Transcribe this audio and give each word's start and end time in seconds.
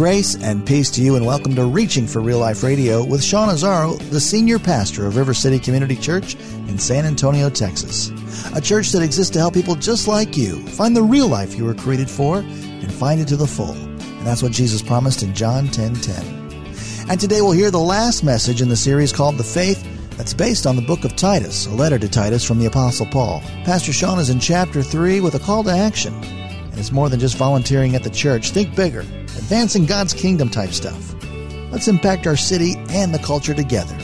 Grace 0.00 0.34
and 0.36 0.66
peace 0.66 0.90
to 0.92 1.02
you, 1.02 1.16
and 1.16 1.26
welcome 1.26 1.54
to 1.54 1.66
Reaching 1.66 2.06
for 2.06 2.20
Real 2.20 2.38
Life 2.38 2.62
Radio 2.62 3.04
with 3.04 3.22
Sean 3.22 3.50
Azzaro, 3.50 3.98
the 4.08 4.18
senior 4.18 4.58
pastor 4.58 5.04
of 5.04 5.14
River 5.14 5.34
City 5.34 5.58
Community 5.58 5.94
Church 5.94 6.36
in 6.68 6.78
San 6.78 7.04
Antonio, 7.04 7.50
Texas. 7.50 8.10
A 8.54 8.62
church 8.62 8.92
that 8.92 9.02
exists 9.02 9.30
to 9.34 9.40
help 9.40 9.52
people 9.52 9.74
just 9.74 10.08
like 10.08 10.38
you 10.38 10.66
find 10.68 10.96
the 10.96 11.02
real 11.02 11.28
life 11.28 11.54
you 11.54 11.66
were 11.66 11.74
created 11.74 12.08
for 12.08 12.38
and 12.38 12.90
find 12.90 13.20
it 13.20 13.28
to 13.28 13.36
the 13.36 13.46
full. 13.46 13.72
And 13.72 14.26
that's 14.26 14.42
what 14.42 14.52
Jesus 14.52 14.80
promised 14.80 15.22
in 15.22 15.34
John 15.34 15.68
10 15.68 15.96
10. 15.96 17.10
And 17.10 17.20
today 17.20 17.42
we'll 17.42 17.52
hear 17.52 17.70
the 17.70 17.78
last 17.78 18.24
message 18.24 18.62
in 18.62 18.70
the 18.70 18.76
series 18.76 19.12
called 19.12 19.36
The 19.36 19.44
Faith 19.44 19.86
that's 20.16 20.32
based 20.32 20.66
on 20.66 20.76
the 20.76 20.82
book 20.82 21.04
of 21.04 21.14
Titus, 21.14 21.66
a 21.66 21.74
letter 21.74 21.98
to 21.98 22.08
Titus 22.08 22.42
from 22.42 22.58
the 22.58 22.64
Apostle 22.64 23.04
Paul. 23.04 23.40
Pastor 23.66 23.92
Sean 23.92 24.18
is 24.18 24.30
in 24.30 24.40
chapter 24.40 24.82
3 24.82 25.20
with 25.20 25.34
a 25.34 25.40
call 25.40 25.62
to 25.64 25.70
action. 25.70 26.39
It's 26.80 26.90
more 26.90 27.08
than 27.08 27.20
just 27.20 27.36
volunteering 27.36 27.94
at 27.94 28.02
the 28.02 28.10
church. 28.10 28.50
Think 28.50 28.74
bigger 28.74 29.00
advancing 29.00 29.86
God's 29.86 30.14
kingdom 30.14 30.48
type 30.48 30.70
stuff. 30.70 31.14
Let's 31.70 31.88
impact 31.88 32.26
our 32.26 32.36
city 32.36 32.74
and 32.88 33.14
the 33.14 33.18
culture 33.18 33.54
together. 33.54 33.94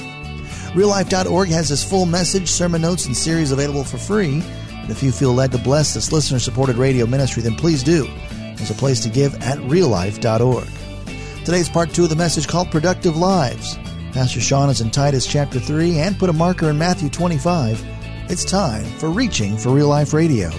RealLife.org 0.74 1.48
has 1.48 1.70
this 1.70 1.88
full 1.88 2.06
message, 2.06 2.48
sermon 2.48 2.82
notes, 2.82 3.06
and 3.06 3.16
series 3.16 3.50
available 3.50 3.82
for 3.82 3.98
free. 3.98 4.42
And 4.70 4.90
if 4.90 5.02
you 5.02 5.10
feel 5.10 5.32
led 5.32 5.52
to 5.52 5.58
bless 5.58 5.94
this 5.94 6.12
listener 6.12 6.38
supported 6.38 6.76
radio 6.76 7.06
ministry, 7.06 7.42
then 7.42 7.56
please 7.56 7.82
do. 7.82 8.06
There's 8.56 8.70
a 8.70 8.74
place 8.74 9.00
to 9.00 9.08
give 9.08 9.34
at 9.36 9.58
reallife.org. 9.58 10.68
Today's 11.44 11.68
part 11.68 11.94
two 11.94 12.04
of 12.04 12.10
the 12.10 12.16
message 12.16 12.46
called 12.46 12.70
Productive 12.70 13.16
Lives. 13.16 13.76
Pastor 14.12 14.40
Sean 14.40 14.70
is 14.70 14.80
in 14.80 14.90
Titus 14.90 15.26
chapter 15.26 15.58
3 15.58 15.98
and 15.98 16.18
put 16.18 16.30
a 16.30 16.32
marker 16.32 16.70
in 16.70 16.78
Matthew 16.78 17.08
25. 17.08 17.82
It's 18.28 18.44
time 18.44 18.84
for 18.84 19.08
Reaching 19.08 19.56
for 19.56 19.70
Real 19.70 19.88
Life 19.88 20.12
Radio. 20.12 20.50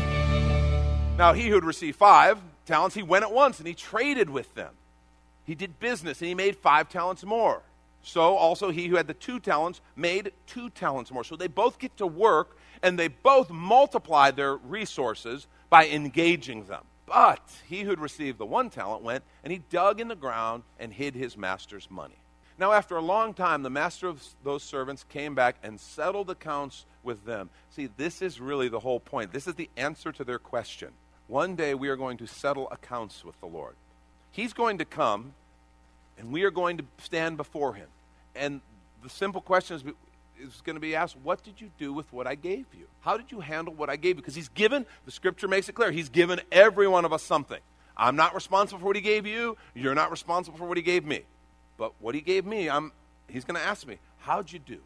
Now, 1.18 1.34
he 1.34 1.48
who 1.48 1.56
had 1.56 1.66
received 1.66 1.98
five 1.98 2.40
talents, 2.68 2.96
he 2.96 3.02
went 3.02 3.24
at 3.24 3.32
once 3.32 3.58
and 3.58 3.68
he 3.68 3.74
traded 3.74 4.30
with 4.30 4.54
them. 4.54 4.74
He 5.46 5.56
did 5.56 5.80
business 5.80 6.22
and 6.22 6.28
he 6.28 6.36
made 6.36 6.56
five 6.56 6.90
talents 6.90 7.24
more. 7.24 7.64
So 8.04 8.36
also 8.36 8.70
he 8.70 8.86
who 8.88 8.98
had 8.98 9.08
the 9.08 9.16
two 9.16 9.40
talents 9.40 9.82
made 9.96 10.32
two 10.46 10.70
talents 10.70 11.12
more. 11.12 11.24
So 11.24 11.36
they 11.36 11.48
both 11.48 11.80
get 11.80 11.98
to 11.98 12.06
work 12.06 12.56
and 12.84 13.00
they 13.00 13.08
both 13.08 13.50
multiply 13.50 14.30
their 14.30 14.58
resources 14.58 15.48
by 15.72 15.88
engaging 15.88 16.66
them. 16.66 16.84
But 17.08 17.42
he 17.68 17.82
who 17.82 17.90
had 17.90 18.00
received 18.00 18.38
the 18.38 18.46
one 18.46 18.70
talent 18.70 19.02
went 19.02 19.24
and 19.44 19.52
he 19.52 19.64
dug 19.72 20.00
in 20.00 20.10
the 20.10 20.16
ground 20.16 20.62
and 20.80 20.94
hid 20.94 21.16
his 21.16 21.36
master's 21.36 21.90
money. 21.90 22.18
Now, 22.60 22.74
after 22.74 22.96
a 22.96 23.02
long 23.02 23.34
time, 23.34 23.64
the 23.64 23.70
master 23.70 24.08
of 24.08 24.24
those 24.44 24.62
servants 24.62 25.04
came 25.10 25.34
back 25.34 25.56
and 25.64 25.80
settled 25.80 26.30
accounts 26.30 26.86
with 27.04 27.26
them. 27.26 27.50
See, 27.72 27.88
this 27.98 28.22
is 28.22 28.40
really 28.40 28.68
the 28.68 28.80
whole 28.80 29.00
point. 29.00 29.32
This 29.32 29.48
is 29.48 29.56
the 29.56 29.70
answer 29.78 30.12
to 30.12 30.24
their 30.24 30.40
question. 30.40 30.90
One 31.28 31.56
day 31.56 31.74
we 31.74 31.90
are 31.90 31.98
going 31.98 32.18
to 32.18 32.28
settle 32.28 32.70
accounts 32.72 33.26
with 33.26 33.40
the 33.40 33.48
Lord. 33.48 33.76
He's 34.32 34.54
going 34.54 34.78
to 34.78 34.86
come, 34.86 35.34
and 36.18 36.32
we 36.32 36.44
are 36.44 36.52
going 36.52 36.78
to 36.78 36.86
stand 37.00 37.38
before 37.38 37.74
Him. 37.74 37.88
And 38.36 38.62
the 39.04 39.10
simple 39.10 39.42
question 39.42 39.76
is, 39.76 39.84
is 40.40 40.62
going 40.62 40.76
to 40.76 40.80
be 40.80 40.96
asked, 40.96 41.18
What 41.24 41.44
did 41.44 41.60
you 41.60 41.70
do 41.78 41.92
with 41.92 42.12
what 42.14 42.28
I 42.28 42.36
gave 42.36 42.66
you? 42.78 42.88
How 43.02 43.18
did 43.18 43.32
you 43.32 43.42
handle 43.42 43.74
what 43.74 43.90
I 43.90 43.98
gave 43.98 44.16
you? 44.16 44.22
Because 44.22 44.36
He's 44.36 44.50
given, 44.50 44.86
the 45.06 45.12
scripture 45.12 45.48
makes 45.48 45.68
it 45.68 45.74
clear, 45.74 45.92
He's 45.92 46.10
given 46.10 46.40
every 46.52 46.88
one 46.88 47.04
of 47.04 47.12
us 47.12 47.24
something. 47.24 47.60
I'm 47.98 48.16
not 48.16 48.34
responsible 48.36 48.80
for 48.80 48.86
what 48.86 48.96
He 48.96 49.02
gave 49.02 49.26
you. 49.26 49.58
You're 49.74 49.96
not 49.96 50.12
responsible 50.12 50.58
for 50.58 50.66
what 50.66 50.78
He 50.78 50.84
gave 50.84 51.06
me. 51.06 51.24
But 51.78 51.94
what 52.00 52.16
He 52.16 52.22
gave 52.22 52.46
me, 52.46 52.70
I'm, 52.70 52.94
He's 53.28 53.44
going 53.44 53.60
to 53.60 53.66
ask 53.66 53.86
me, 53.86 53.98
How'd 54.20 54.52
you 54.52 54.60
do? 54.60 54.80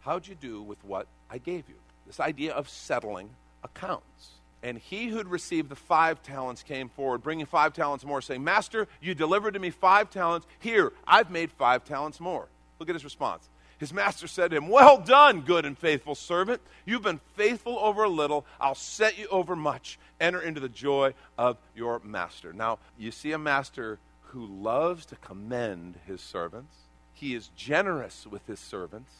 How'd 0.00 0.26
you 0.26 0.34
do 0.34 0.60
with 0.60 0.84
what 0.84 1.06
I 1.30 1.38
gave 1.38 1.68
you? 1.68 1.76
This 2.06 2.18
idea 2.18 2.52
of 2.52 2.68
settling 2.68 3.30
accounts. 3.62 4.41
And 4.62 4.78
he 4.78 5.08
who'd 5.08 5.26
received 5.26 5.68
the 5.68 5.76
five 5.76 6.22
talents 6.22 6.62
came 6.62 6.88
forward, 6.88 7.22
bringing 7.22 7.46
five 7.46 7.72
talents 7.72 8.04
more, 8.04 8.20
saying, 8.20 8.44
Master, 8.44 8.86
you 9.00 9.14
delivered 9.14 9.54
to 9.54 9.60
me 9.60 9.70
five 9.70 10.10
talents. 10.10 10.46
Here, 10.60 10.92
I've 11.06 11.30
made 11.30 11.50
five 11.50 11.84
talents 11.84 12.20
more. 12.20 12.46
Look 12.78 12.88
at 12.88 12.94
his 12.94 13.04
response. 13.04 13.48
His 13.78 13.92
master 13.92 14.28
said 14.28 14.52
to 14.52 14.56
him, 14.56 14.68
Well 14.68 14.98
done, 14.98 15.40
good 15.40 15.64
and 15.64 15.76
faithful 15.76 16.14
servant. 16.14 16.62
You've 16.86 17.02
been 17.02 17.20
faithful 17.34 17.76
over 17.80 18.04
a 18.04 18.08
little. 18.08 18.46
I'll 18.60 18.76
set 18.76 19.18
you 19.18 19.26
over 19.26 19.56
much. 19.56 19.98
Enter 20.20 20.40
into 20.40 20.60
the 20.60 20.68
joy 20.68 21.14
of 21.36 21.56
your 21.74 22.00
master. 22.04 22.52
Now, 22.52 22.78
you 22.96 23.10
see 23.10 23.32
a 23.32 23.38
master 23.38 23.98
who 24.32 24.46
loves 24.46 25.04
to 25.06 25.16
commend 25.16 25.98
his 26.06 26.20
servants, 26.20 26.74
he 27.12 27.34
is 27.34 27.50
generous 27.56 28.26
with 28.26 28.46
his 28.46 28.60
servants, 28.60 29.12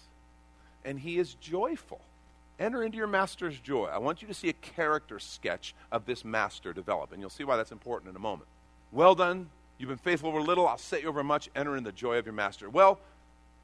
and 0.84 1.00
he 1.00 1.18
is 1.18 1.34
joyful. 1.34 2.00
Enter 2.62 2.84
into 2.84 2.96
your 2.96 3.08
master's 3.08 3.58
joy. 3.58 3.86
I 3.86 3.98
want 3.98 4.22
you 4.22 4.28
to 4.28 4.34
see 4.34 4.48
a 4.48 4.52
character 4.52 5.18
sketch 5.18 5.74
of 5.90 6.06
this 6.06 6.24
master 6.24 6.72
develop, 6.72 7.10
and 7.10 7.20
you'll 7.20 7.28
see 7.28 7.42
why 7.42 7.56
that's 7.56 7.72
important 7.72 8.10
in 8.10 8.14
a 8.14 8.20
moment. 8.20 8.48
Well 8.92 9.16
done. 9.16 9.50
You've 9.78 9.88
been 9.88 9.98
faithful 9.98 10.28
over 10.28 10.40
little. 10.40 10.68
I'll 10.68 10.78
set 10.78 11.02
you 11.02 11.08
over 11.08 11.24
much. 11.24 11.50
Enter 11.56 11.76
in 11.76 11.82
the 11.82 11.90
joy 11.90 12.18
of 12.18 12.24
your 12.24 12.34
master. 12.34 12.70
Well, 12.70 13.00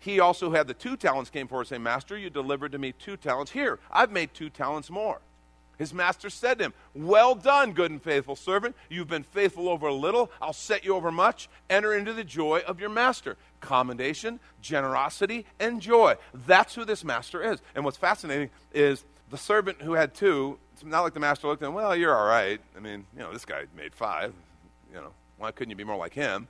he 0.01 0.19
also 0.19 0.51
had 0.51 0.67
the 0.67 0.75
two 0.75 0.97
talents 0.97 1.31
came 1.31 1.47
forward 1.47 1.69
saying, 1.69 1.83
Master, 1.83 2.19
you 2.19 2.29
delivered 2.29 2.73
to 2.73 2.79
me 2.79 2.91
two 2.91 3.17
talents. 3.17 3.53
Here, 3.53 3.79
I've 3.93 4.11
made 4.11 4.35
two 4.35 4.51
talents 4.51 4.91
more. 4.91 5.21
His 5.79 5.95
master 5.95 6.29
said 6.29 6.59
to 6.59 6.65
him, 6.65 6.75
Well 6.95 7.35
done, 7.37 7.73
good 7.73 7.91
and 7.91 8.03
faithful 8.03 8.37
servant. 8.37 8.75
You've 8.89 9.09
been 9.09 9.23
faithful 9.23 9.69
over 9.69 9.87
a 9.87 9.95
little. 9.95 10.31
I'll 10.43 10.53
set 10.53 10.85
you 10.85 10.95
over 10.95 11.13
much. 11.13 11.49
Enter 11.71 11.95
into 11.95 12.13
the 12.13 12.25
joy 12.25 12.63
of 12.67 12.81
your 12.81 12.91
master. 12.91 13.37
Commendation, 13.61 14.41
generosity, 14.61 15.47
and 15.61 15.81
joy. 15.81 16.17
That's 16.35 16.75
who 16.75 16.85
this 16.85 17.05
master 17.05 17.43
is. 17.43 17.61
And 17.75 17.85
what's 17.85 17.97
fascinating 17.97 18.51
is 18.75 19.05
the 19.31 19.39
servant 19.39 19.81
who 19.83 19.93
had 19.93 20.15
two, 20.15 20.59
it's 20.73 20.85
not 20.85 21.03
like 21.03 21.15
the 21.15 21.21
master 21.21 21.47
looked 21.47 21.63
at 21.63 21.69
him, 21.69 21.75
Well, 21.75 21.95
you're 21.95 22.15
all 22.15 22.27
right. 22.27 22.61
I 22.77 22.81
mean, 22.81 23.07
you 23.15 23.21
know, 23.21 23.33
this 23.33 23.45
guy 23.45 23.65
made 23.77 23.95
five. 23.95 24.35
You 24.93 25.01
know, 25.01 25.13
why 25.39 25.53
couldn't 25.53 25.71
you 25.71 25.77
be 25.77 25.85
more 25.85 25.97
like 25.97 26.15
him? 26.15 26.49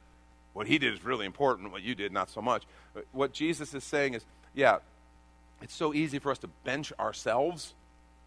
What 0.55 0.67
he 0.67 0.78
did 0.78 0.94
is 0.94 1.05
really 1.05 1.27
important. 1.27 1.71
What 1.71 1.83
you 1.83 1.94
did, 1.94 2.12
not 2.12 2.31
so 2.31 2.41
much. 2.41 2.65
What 3.12 3.33
Jesus 3.33 3.75
is 3.75 3.84
saying 3.84 4.15
is, 4.15 4.25
yeah, 4.55 4.78
it's 5.61 5.75
so 5.75 5.93
easy 5.93 6.19
for 6.19 6.31
us 6.33 6.38
to 6.38 6.49
bench 6.65 6.93
ourselves 6.99 7.75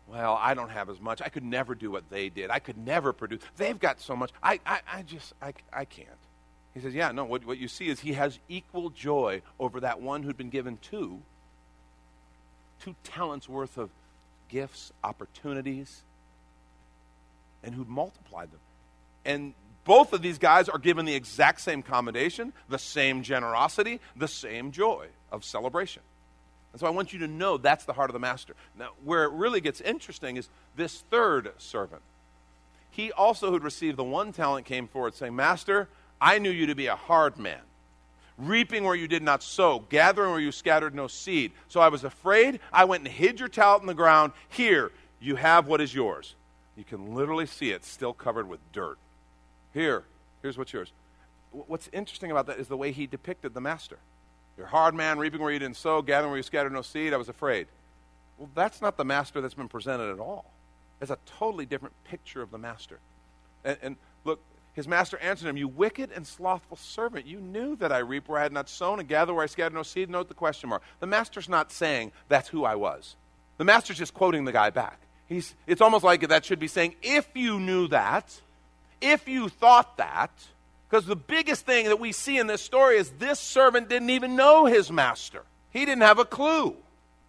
well, 0.07 0.37
I 0.39 0.53
don't 0.53 0.69
have 0.69 0.89
as 0.89 0.99
much. 0.99 1.21
I 1.21 1.29
could 1.29 1.43
never 1.43 1.75
do 1.75 1.91
what 1.91 2.09
they 2.09 2.29
did. 2.29 2.49
I 2.49 2.59
could 2.59 2.77
never 2.77 3.13
produce. 3.13 3.41
They've 3.57 3.79
got 3.79 4.01
so 4.01 4.15
much. 4.15 4.31
I, 4.43 4.59
I, 4.65 4.79
I 4.91 5.01
just, 5.03 5.33
I, 5.41 5.53
I 5.71 5.85
can't. 5.85 6.07
He 6.73 6.79
says, 6.79 6.93
yeah, 6.93 7.11
no, 7.11 7.25
what, 7.25 7.45
what 7.45 7.57
you 7.57 7.67
see 7.67 7.87
is 7.87 7.99
he 7.99 8.13
has 8.13 8.39
equal 8.47 8.89
joy 8.89 9.41
over 9.59 9.81
that 9.81 10.01
one 10.01 10.23
who'd 10.23 10.37
been 10.37 10.49
given 10.49 10.77
two, 10.81 11.21
two 12.81 12.95
talents 13.03 13.47
worth 13.47 13.77
of 13.77 13.89
gifts, 14.49 14.91
opportunities, 15.03 16.01
and 17.63 17.75
who'd 17.75 17.89
multiplied 17.89 18.51
them. 18.51 18.59
And 19.25 19.53
both 19.83 20.13
of 20.13 20.21
these 20.21 20.37
guys 20.37 20.69
are 20.69 20.77
given 20.77 21.05
the 21.05 21.15
exact 21.15 21.61
same 21.61 21.81
commendation, 21.81 22.53
the 22.69 22.79
same 22.79 23.23
generosity, 23.23 23.99
the 24.15 24.27
same 24.27 24.71
joy 24.71 25.07
of 25.31 25.43
celebration. 25.43 26.03
And 26.73 26.79
so 26.79 26.87
I 26.87 26.89
want 26.89 27.11
you 27.11 27.19
to 27.19 27.27
know 27.27 27.57
that's 27.57 27.85
the 27.85 27.93
heart 27.93 28.09
of 28.09 28.13
the 28.13 28.19
master. 28.19 28.55
Now, 28.77 28.89
where 29.03 29.23
it 29.23 29.31
really 29.31 29.61
gets 29.61 29.81
interesting 29.81 30.37
is 30.37 30.49
this 30.75 31.03
third 31.09 31.51
servant. 31.57 32.01
He 32.91 33.11
also, 33.11 33.51
who'd 33.51 33.63
received 33.63 33.97
the 33.97 34.03
one 34.03 34.33
talent, 34.33 34.65
came 34.65 34.87
forward 34.87 35.15
saying, 35.15 35.35
Master, 35.35 35.87
I 36.19 36.39
knew 36.39 36.49
you 36.49 36.67
to 36.67 36.75
be 36.75 36.87
a 36.87 36.95
hard 36.95 37.37
man, 37.37 37.61
reaping 38.37 38.83
where 38.83 38.95
you 38.95 39.07
did 39.07 39.23
not 39.23 39.41
sow, 39.43 39.83
gathering 39.89 40.31
where 40.31 40.39
you 40.39 40.51
scattered 40.51 40.93
no 40.93 41.07
seed. 41.07 41.51
So 41.67 41.79
I 41.79 41.87
was 41.87 42.03
afraid. 42.03 42.59
I 42.71 42.85
went 42.85 43.03
and 43.03 43.11
hid 43.11 43.39
your 43.39 43.49
talent 43.49 43.81
in 43.81 43.87
the 43.87 43.93
ground. 43.93 44.33
Here, 44.49 44.91
you 45.19 45.35
have 45.35 45.67
what 45.67 45.81
is 45.81 45.95
yours. 45.95 46.35
You 46.75 46.83
can 46.83 47.15
literally 47.15 47.45
see 47.45 47.71
it 47.71 47.85
still 47.85 48.13
covered 48.13 48.47
with 48.47 48.59
dirt. 48.71 48.97
Here, 49.73 50.03
here's 50.41 50.57
what's 50.57 50.73
yours. 50.73 50.91
What's 51.51 51.89
interesting 51.91 52.31
about 52.31 52.47
that 52.47 52.59
is 52.59 52.67
the 52.67 52.77
way 52.77 52.91
he 52.91 53.07
depicted 53.07 53.53
the 53.53 53.61
master. 53.61 53.97
You're 54.57 54.67
a 54.67 54.69
hard 54.69 54.93
man, 54.93 55.17
reaping 55.17 55.41
where 55.41 55.51
you 55.51 55.59
didn't 55.59 55.77
sow, 55.77 56.01
gathering 56.01 56.31
where 56.31 56.37
you 56.37 56.43
scattered 56.43 56.73
no 56.73 56.81
seed. 56.81 57.13
I 57.13 57.17
was 57.17 57.29
afraid. 57.29 57.67
Well, 58.37 58.49
that's 58.55 58.81
not 58.81 58.97
the 58.97 59.05
master 59.05 59.41
that's 59.41 59.53
been 59.53 59.69
presented 59.69 60.11
at 60.11 60.19
all. 60.19 60.45
It's 61.01 61.11
a 61.11 61.17
totally 61.25 61.65
different 61.65 61.95
picture 62.03 62.41
of 62.41 62.51
the 62.51 62.57
master. 62.57 62.99
And, 63.63 63.77
and 63.81 63.95
look, 64.23 64.39
his 64.73 64.87
master 64.87 65.17
answered 65.19 65.47
him, 65.47 65.57
You 65.57 65.67
wicked 65.67 66.11
and 66.15 66.25
slothful 66.25 66.77
servant, 66.77 67.25
you 67.25 67.39
knew 67.39 67.75
that 67.77 67.91
I 67.91 67.99
reap 67.99 68.27
where 68.27 68.39
I 68.39 68.43
had 68.43 68.53
not 68.53 68.69
sown 68.69 68.99
and 68.99 69.07
gather 69.07 69.33
where 69.33 69.43
I 69.43 69.47
scattered 69.47 69.73
no 69.73 69.83
seed. 69.83 70.09
Note 70.09 70.27
the 70.27 70.33
question 70.33 70.69
mark. 70.69 70.83
The 70.99 71.07
master's 71.07 71.49
not 71.49 71.71
saying 71.71 72.11
that's 72.29 72.49
who 72.49 72.63
I 72.63 72.75
was. 72.75 73.15
The 73.57 73.65
master's 73.65 73.97
just 73.97 74.13
quoting 74.13 74.45
the 74.45 74.51
guy 74.51 74.69
back. 74.69 74.99
He's, 75.27 75.55
it's 75.67 75.81
almost 75.81 76.03
like 76.03 76.27
that 76.27 76.45
should 76.45 76.59
be 76.59 76.67
saying, 76.67 76.95
If 77.01 77.27
you 77.35 77.59
knew 77.59 77.87
that, 77.89 78.39
if 79.01 79.27
you 79.27 79.49
thought 79.49 79.97
that, 79.97 80.31
because 80.91 81.05
the 81.05 81.15
biggest 81.15 81.65
thing 81.65 81.85
that 81.85 82.01
we 82.01 82.11
see 82.11 82.37
in 82.37 82.47
this 82.47 82.61
story 82.61 82.97
is 82.97 83.11
this 83.11 83.39
servant 83.39 83.87
didn't 83.87 84.09
even 84.09 84.35
know 84.35 84.65
his 84.65 84.91
master. 84.91 85.43
He 85.69 85.85
didn't 85.85 86.01
have 86.01 86.19
a 86.19 86.25
clue. 86.25 86.75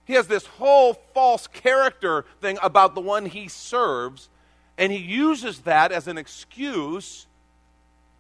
He 0.05 0.15
has 0.15 0.27
this 0.27 0.45
whole 0.47 0.95
false 1.15 1.47
character 1.47 2.25
thing 2.41 2.59
about 2.61 2.97
the 2.97 3.01
one 3.01 3.25
he 3.25 3.47
serves, 3.47 4.29
and 4.77 4.91
he 4.91 4.99
uses 4.99 5.61
that 5.61 5.93
as 5.93 6.09
an 6.09 6.19
excuse 6.19 7.29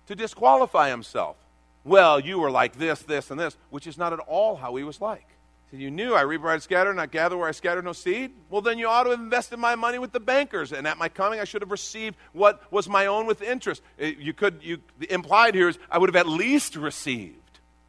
to 0.06 0.14
disqualify 0.14 0.90
himself. 0.90 1.34
Well, 1.82 2.20
you 2.20 2.38
were 2.38 2.52
like 2.52 2.78
this, 2.78 3.02
this, 3.02 3.32
and 3.32 3.40
this, 3.40 3.56
which 3.70 3.88
is 3.88 3.98
not 3.98 4.12
at 4.12 4.20
all 4.20 4.54
how 4.54 4.76
he 4.76 4.84
was 4.84 5.00
like. 5.00 5.26
You 5.74 5.90
knew 5.90 6.12
I 6.12 6.20
reap 6.20 6.42
where 6.42 6.52
I 6.52 6.58
scatter, 6.58 6.98
I 6.98 7.06
gather 7.06 7.36
where 7.36 7.48
I 7.48 7.52
scatter 7.52 7.80
no 7.80 7.94
seed. 7.94 8.32
Well, 8.50 8.60
then 8.60 8.78
you 8.78 8.88
ought 8.88 9.04
to 9.04 9.10
have 9.10 9.20
invested 9.20 9.56
my 9.56 9.74
money 9.74 9.98
with 9.98 10.12
the 10.12 10.20
bankers, 10.20 10.70
and 10.70 10.86
at 10.86 10.98
my 10.98 11.08
coming 11.08 11.40
I 11.40 11.44
should 11.44 11.62
have 11.62 11.70
received 11.70 12.16
what 12.34 12.70
was 12.70 12.90
my 12.90 13.06
own 13.06 13.24
with 13.24 13.40
interest. 13.40 13.80
Uh, 14.00 14.04
you 14.04 14.34
could, 14.34 14.60
you, 14.62 14.78
implied 15.08 15.54
here 15.54 15.70
is 15.70 15.78
I 15.90 15.96
would 15.96 16.10
have 16.10 16.16
at 16.16 16.28
least 16.28 16.76
received 16.76 17.36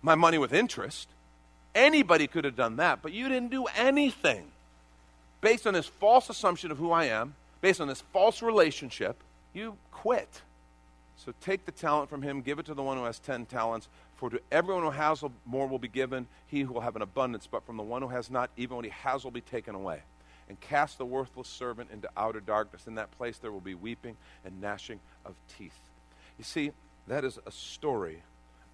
my 0.01 0.15
money 0.15 0.38
with 0.38 0.53
interest. 0.53 1.09
Anybody 1.75 2.27
could 2.27 2.45
have 2.45 2.56
done 2.56 2.77
that, 2.77 3.01
but 3.01 3.12
you 3.12 3.27
didn't 3.27 3.51
do 3.51 3.65
anything. 3.75 4.45
Based 5.41 5.68
on 5.68 5.74
this 5.74 5.88
false 5.88 6.29
assumption 6.29 6.71
of 6.71 6.77
who 6.77 6.91
I 6.91 7.06
am, 7.06 7.36
based 7.59 7.81
on 7.81 7.89
this 7.89 8.01
false 8.13 8.41
relationship, 8.41 9.18
you 9.53 9.75
quit. 9.91 10.41
So 11.18 11.33
take 11.41 11.65
the 11.65 11.71
talent 11.71 12.09
from 12.09 12.21
him, 12.21 12.41
give 12.41 12.59
it 12.59 12.65
to 12.68 12.74
the 12.74 12.83
one 12.83 12.97
who 12.97 13.03
has 13.03 13.19
10 13.19 13.45
talents. 13.45 13.89
For 14.23 14.29
to 14.29 14.39
everyone 14.53 14.83
who 14.83 14.91
has 14.91 15.21
more 15.45 15.67
will 15.67 15.79
be 15.79 15.89
given, 15.89 16.27
he 16.47 16.61
who 16.61 16.71
will 16.71 16.79
have 16.79 16.95
an 16.95 17.01
abundance. 17.01 17.45
But 17.45 17.65
from 17.65 17.75
the 17.75 17.83
one 17.83 18.01
who 18.01 18.07
has 18.07 18.31
not, 18.31 18.51
even 18.55 18.77
what 18.77 18.85
he 18.85 18.91
has 18.91 19.25
will 19.25 19.31
be 19.31 19.41
taken 19.41 19.75
away. 19.75 19.99
And 20.47 20.57
cast 20.61 20.97
the 20.97 21.05
worthless 21.05 21.49
servant 21.49 21.89
into 21.91 22.09
outer 22.15 22.39
darkness. 22.39 22.87
In 22.87 22.95
that 22.95 23.11
place 23.17 23.37
there 23.37 23.51
will 23.51 23.59
be 23.59 23.75
weeping 23.75 24.15
and 24.45 24.61
gnashing 24.61 25.01
of 25.25 25.35
teeth. 25.57 25.75
You 26.37 26.45
see, 26.45 26.71
that 27.05 27.25
is 27.25 27.37
a 27.45 27.51
story 27.51 28.23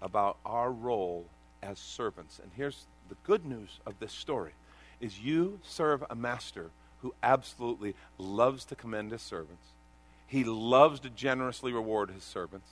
about 0.00 0.36
our 0.46 0.70
role 0.70 1.26
as 1.64 1.80
servants. 1.80 2.38
And 2.40 2.52
here's 2.56 2.86
the 3.08 3.16
good 3.24 3.44
news 3.44 3.80
of 3.84 3.98
this 3.98 4.12
story 4.12 4.52
is 5.00 5.18
you 5.18 5.58
serve 5.64 6.04
a 6.08 6.14
master 6.14 6.70
who 7.02 7.12
absolutely 7.24 7.96
loves 8.18 8.64
to 8.66 8.76
commend 8.76 9.10
his 9.10 9.22
servants. 9.22 9.66
He 10.28 10.44
loves 10.44 11.00
to 11.00 11.10
generously 11.10 11.72
reward 11.72 12.10
his 12.10 12.22
servants. 12.22 12.68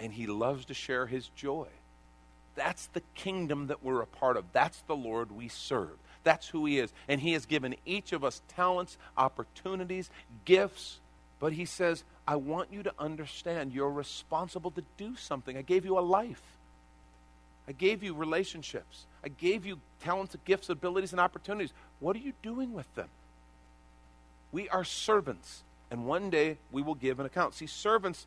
And 0.00 0.12
he 0.12 0.26
loves 0.26 0.64
to 0.64 0.74
share 0.74 1.06
his 1.06 1.28
joy. 1.36 1.68
That's 2.56 2.86
the 2.86 3.02
kingdom 3.14 3.68
that 3.68 3.84
we're 3.84 4.00
a 4.00 4.06
part 4.06 4.36
of. 4.36 4.44
That's 4.52 4.80
the 4.82 4.96
Lord 4.96 5.30
we 5.30 5.48
serve. 5.48 5.96
That's 6.24 6.48
who 6.48 6.66
he 6.66 6.78
is. 6.78 6.92
And 7.06 7.20
he 7.20 7.34
has 7.34 7.46
given 7.46 7.76
each 7.86 8.12
of 8.12 8.24
us 8.24 8.42
talents, 8.48 8.98
opportunities, 9.16 10.10
gifts. 10.44 10.98
But 11.38 11.52
he 11.52 11.64
says, 11.64 12.02
I 12.26 12.36
want 12.36 12.72
you 12.72 12.82
to 12.82 12.92
understand 12.98 13.72
you're 13.72 13.90
responsible 13.90 14.70
to 14.72 14.82
do 14.96 15.16
something. 15.16 15.56
I 15.56 15.62
gave 15.62 15.84
you 15.84 15.98
a 15.98 16.00
life. 16.00 16.42
I 17.68 17.72
gave 17.72 18.02
you 18.02 18.14
relationships. 18.14 19.06
I 19.24 19.28
gave 19.28 19.64
you 19.64 19.78
talents, 20.02 20.36
gifts, 20.44 20.68
abilities, 20.70 21.12
and 21.12 21.20
opportunities. 21.20 21.72
What 22.00 22.16
are 22.16 22.20
you 22.20 22.32
doing 22.42 22.72
with 22.72 22.92
them? 22.94 23.08
We 24.50 24.68
are 24.70 24.82
servants, 24.82 25.62
and 25.90 26.04
one 26.04 26.30
day 26.30 26.58
we 26.72 26.82
will 26.82 26.96
give 26.96 27.20
an 27.20 27.26
account. 27.26 27.54
See, 27.54 27.68
servants 27.68 28.26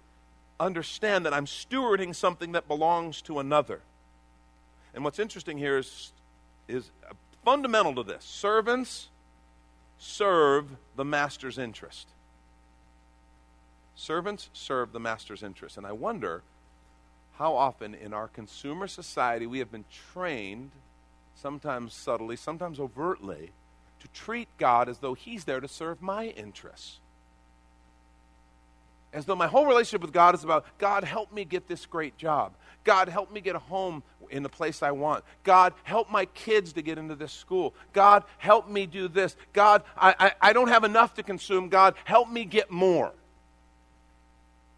understand 0.60 1.26
that 1.26 1.34
I'm 1.34 1.46
stewarding 1.46 2.16
something 2.16 2.54
that 2.54 2.68
belongs 2.68 3.22
to 3.24 3.40
another. 3.40 3.82
And 4.94 5.04
what's 5.04 5.20
interesting 5.20 5.58
here 5.58 5.78
is, 5.78 6.12
is 6.68 6.92
fundamental 7.44 7.96
to 7.96 8.04
this 8.04 8.24
servants 8.24 9.10
serve 9.98 10.68
the 10.96 11.06
master's 11.06 11.58
interest. 11.58 12.08
Servants 13.96 14.50
serve 14.54 14.92
the 14.92 15.00
master's 15.00 15.44
interest. 15.44 15.78
And 15.78 15.86
I 15.86 15.92
wonder 15.92 16.42
how 17.38 17.56
often 17.56 17.94
in 17.94 18.14
our 18.14 18.28
consumer 18.28 18.88
society 18.88 19.48
we 19.48 19.60
have 19.60 19.72
been 19.72 19.86
trained, 20.14 20.72
sometimes 21.36 21.94
subtly, 21.94 22.36
sometimes 22.36 22.80
overtly, 22.80 23.52
to 24.00 24.08
treat 24.10 24.50
God 24.58 24.90
as 24.90 25.00
though 25.00 25.14
He's 25.14 25.46
there 25.46 25.60
to 25.60 25.68
serve 25.68 26.02
my 26.02 26.28
interests. 26.28 27.00
As 29.14 29.26
though 29.26 29.36
my 29.36 29.48
whole 29.48 29.66
relationship 29.66 30.02
with 30.02 30.12
God 30.12 30.34
is 30.34 30.44
about 30.44 30.66
God, 30.80 31.04
help 31.04 31.32
me 31.32 31.46
get 31.46 31.68
this 31.68 31.86
great 31.86 32.18
job. 32.18 32.54
God, 32.84 33.08
help 33.08 33.32
me 33.32 33.40
get 33.40 33.56
a 33.56 33.60
home 33.60 34.04
in 34.30 34.44
the 34.44 34.50
place 34.50 34.82
I 34.82 34.92
want. 34.92 35.24
God, 35.44 35.74
help 35.84 36.10
my 36.10 36.26
kids 36.26 36.74
to 36.74 36.82
get 36.82 36.98
into 36.98 37.16
this 37.16 37.32
school. 37.32 37.74
God, 37.94 38.24
help 38.40 38.68
me 38.68 38.88
do 38.88 39.08
this. 39.08 39.38
God, 39.54 39.84
I, 39.96 40.16
I, 40.20 40.32
I 40.50 40.54
don't 40.54 40.68
have 40.68 40.84
enough 40.84 41.14
to 41.16 41.24
consume. 41.24 41.70
God, 41.70 41.94
help 42.04 42.30
me 42.30 42.44
get 42.44 42.72
more. 42.72 43.14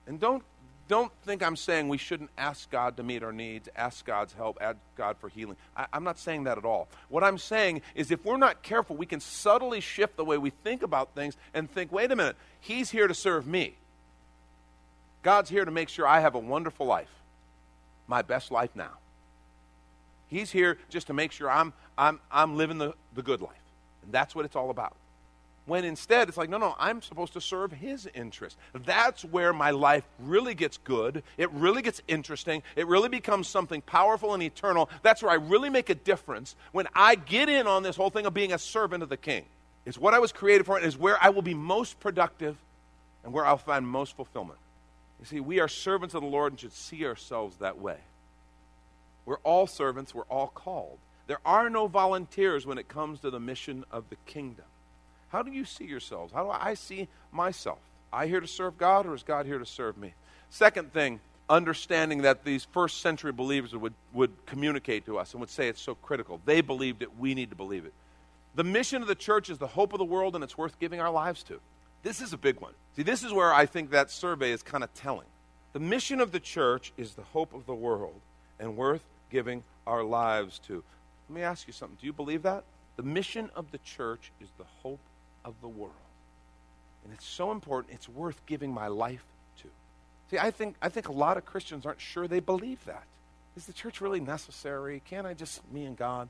And 0.05 0.19
don't 0.19 0.43
don't 0.87 1.11
think 1.23 1.41
I'm 1.41 1.55
saying 1.55 1.89
we 1.89 1.97
shouldn't 1.97 2.29
ask 2.37 2.69
God 2.69 2.97
to 2.97 3.03
meet 3.03 3.23
our 3.23 3.31
needs, 3.31 3.67
ask 3.75 4.05
God's 4.05 4.33
help, 4.33 4.59
ask 4.61 4.77
God 4.95 5.17
for 5.17 5.29
healing. 5.29 5.57
I, 5.75 5.87
am 5.93 6.03
not 6.03 6.19
saying 6.19 6.43
that 6.43 6.59
at 6.59 6.65
all. 6.65 6.89
What 7.09 7.23
I'm 7.23 7.39
saying 7.39 7.81
is 7.95 8.11
if 8.11 8.23
we're 8.23 8.37
not 8.37 8.61
careful, 8.61 8.95
we 8.95 9.07
can 9.07 9.19
subtly 9.19 9.79
shift 9.79 10.15
the 10.15 10.23
way 10.23 10.37
we 10.37 10.51
think 10.51 10.83
about 10.83 11.15
things 11.15 11.37
and 11.55 11.69
think, 11.71 11.91
wait 11.91 12.11
a 12.11 12.15
minute, 12.15 12.35
He's 12.59 12.91
here 12.91 13.07
to 13.07 13.15
serve 13.15 13.47
me. 13.47 13.77
God's 15.25 15.49
here 15.49 15.65
to 15.65 15.71
make 15.71 15.89
sure 15.89 16.07
I 16.07 16.19
have 16.19 16.35
a 16.35 16.39
wonderful 16.39 16.85
life, 16.85 17.09
my 18.07 18.21
best 18.21 18.51
life 18.51 18.69
now. 18.75 18.91
He's 20.27 20.51
here 20.51 20.77
just 20.89 21.07
to 21.07 21.13
make 21.13 21.31
sure 21.31 21.49
I'm, 21.49 21.73
I'm, 21.97 22.19
I'm 22.31 22.57
living 22.57 22.77
the, 22.77 22.93
the 23.15 23.23
good 23.23 23.41
life. 23.41 23.49
And 24.03 24.13
that's 24.13 24.35
what 24.35 24.45
it's 24.45 24.55
all 24.55 24.69
about. 24.69 24.95
When 25.65 25.83
instead, 25.83 26.29
it's 26.29 26.37
like, 26.37 26.51
no, 26.51 26.59
no, 26.59 26.75
I'm 26.77 27.01
supposed 27.01 27.33
to 27.33 27.41
serve 27.41 27.71
his 27.71 28.07
interest. 28.13 28.55
That's 28.85 29.25
where 29.25 29.51
my 29.51 29.71
life 29.71 30.03
really 30.19 30.53
gets 30.53 30.77
good. 30.77 31.23
It 31.39 31.49
really 31.53 31.81
gets 31.81 32.03
interesting. 32.07 32.61
It 32.75 32.85
really 32.85 33.09
becomes 33.09 33.47
something 33.47 33.81
powerful 33.81 34.35
and 34.35 34.43
eternal. 34.43 34.91
That's 35.01 35.23
where 35.23 35.31
I 35.31 35.37
really 35.37 35.71
make 35.71 35.89
a 35.89 35.95
difference 35.95 36.55
when 36.71 36.87
I 36.93 37.15
get 37.15 37.49
in 37.49 37.65
on 37.65 37.81
this 37.81 37.95
whole 37.95 38.11
thing 38.11 38.27
of 38.27 38.35
being 38.35 38.53
a 38.53 38.59
servant 38.59 39.01
of 39.01 39.09
the 39.09 39.17
king. 39.17 39.45
It's 39.87 39.97
what 39.97 40.13
I 40.13 40.19
was 40.19 40.31
created 40.31 40.67
for, 40.67 40.77
and 40.77 40.85
is 40.85 40.99
where 40.99 41.17
I 41.19 41.29
will 41.29 41.41
be 41.41 41.55
most 41.55 41.99
productive 41.99 42.57
and 43.23 43.33
where 43.33 43.43
I'll 43.43 43.57
find 43.57 43.87
most 43.87 44.15
fulfillment. 44.15 44.59
You 45.25 45.37
see, 45.37 45.39
we 45.39 45.59
are 45.59 45.67
servants 45.67 46.13
of 46.13 46.21
the 46.21 46.27
Lord 46.27 46.53
and 46.53 46.59
should 46.59 46.71
see 46.71 47.03
ourselves 47.03 47.57
that 47.57 47.79
way. 47.79 47.97
We're 49.25 49.39
all 49.39 49.65
servants, 49.65 50.13
we're 50.13 50.21
all 50.23 50.49
called. 50.49 50.99
There 51.25 51.39
are 51.43 51.67
no 51.67 51.87
volunteers 51.87 52.67
when 52.67 52.77
it 52.77 52.87
comes 52.87 53.21
to 53.21 53.31
the 53.31 53.39
mission 53.39 53.85
of 53.91 54.07
the 54.11 54.17
kingdom. 54.27 54.65
How 55.29 55.41
do 55.41 55.51
you 55.51 55.65
see 55.65 55.85
yourselves? 55.85 56.31
How 56.31 56.43
do 56.43 56.51
I 56.51 56.75
see 56.75 57.07
myself? 57.31 57.79
I 58.13 58.27
here 58.27 58.39
to 58.39 58.45
serve 58.45 58.77
God, 58.77 59.07
or 59.07 59.15
is 59.15 59.23
God 59.23 59.47
here 59.47 59.57
to 59.57 59.65
serve 59.65 59.97
me? 59.97 60.13
Second 60.51 60.93
thing, 60.93 61.19
understanding 61.49 62.21
that 62.21 62.43
these 62.43 62.65
first 62.65 63.01
century 63.01 63.31
believers 63.31 63.75
would, 63.75 63.95
would 64.13 64.31
communicate 64.45 65.07
to 65.07 65.17
us 65.17 65.31
and 65.31 65.39
would 65.39 65.49
say 65.49 65.69
it's 65.69 65.81
so 65.81 65.95
critical. 65.95 66.39
They 66.45 66.61
believed 66.61 67.01
it, 67.01 67.17
we 67.17 67.33
need 67.33 67.49
to 67.49 67.55
believe 67.55 67.85
it. 67.85 67.93
The 68.53 68.63
mission 68.63 69.01
of 69.01 69.07
the 69.07 69.15
church 69.15 69.49
is 69.49 69.57
the 69.57 69.65
hope 69.65 69.91
of 69.91 69.97
the 69.97 70.05
world, 70.05 70.35
and 70.35 70.43
it's 70.43 70.55
worth 70.55 70.79
giving 70.79 70.99
our 70.99 71.09
lives 71.09 71.41
to. 71.45 71.59
This 72.05 72.21
is 72.21 72.33
a 72.33 72.37
big 72.37 72.61
one. 72.61 72.73
See, 72.95 73.01
this 73.01 73.23
is 73.23 73.33
where 73.33 73.51
I 73.51 73.65
think 73.65 73.89
that 73.89 74.11
survey 74.11 74.51
is 74.51 74.61
kind 74.61 74.83
of 74.83 74.93
telling. 74.93 75.25
The 75.73 75.79
mission 75.79 76.21
of 76.21 76.31
the 76.31 76.39
church 76.39 76.93
is 76.97 77.15
the 77.15 77.23
hope 77.23 77.51
of 77.51 77.65
the 77.65 77.73
world 77.73 78.21
and 78.59 78.77
worth 78.77 79.03
giving 79.31 79.63
our 79.87 80.03
lives 80.03 80.59
to. 80.67 80.83
Let 81.27 81.35
me 81.35 81.41
ask 81.41 81.65
you 81.65 81.73
something. 81.73 81.97
Do 81.99 82.05
you 82.05 82.13
believe 82.13 82.43
that? 82.43 82.63
The 82.95 83.01
mission 83.01 83.49
of 83.55 83.71
the 83.71 83.79
church 83.79 84.31
is 84.39 84.49
the 84.59 84.65
hope 84.83 84.99
of 85.43 85.55
the 85.61 85.67
world. 85.67 85.93
And 87.03 87.11
it's 87.11 87.25
so 87.25 87.51
important, 87.51 87.95
it's 87.95 88.07
worth 88.07 88.39
giving 88.45 88.71
my 88.71 88.87
life 88.87 89.25
to. 89.63 89.67
See, 90.29 90.37
I 90.37 90.51
think, 90.51 90.75
I 90.83 90.89
think 90.89 91.07
a 91.07 91.11
lot 91.11 91.37
of 91.37 91.45
Christians 91.45 91.87
aren't 91.87 92.01
sure 92.01 92.27
they 92.27 92.39
believe 92.39 92.85
that. 92.85 93.05
Is 93.57 93.65
the 93.65 93.73
church 93.73 93.99
really 93.99 94.19
necessary? 94.19 95.01
Can't 95.09 95.25
I 95.25 95.33
just, 95.33 95.59
me 95.73 95.85
and 95.85 95.97
God? 95.97 96.29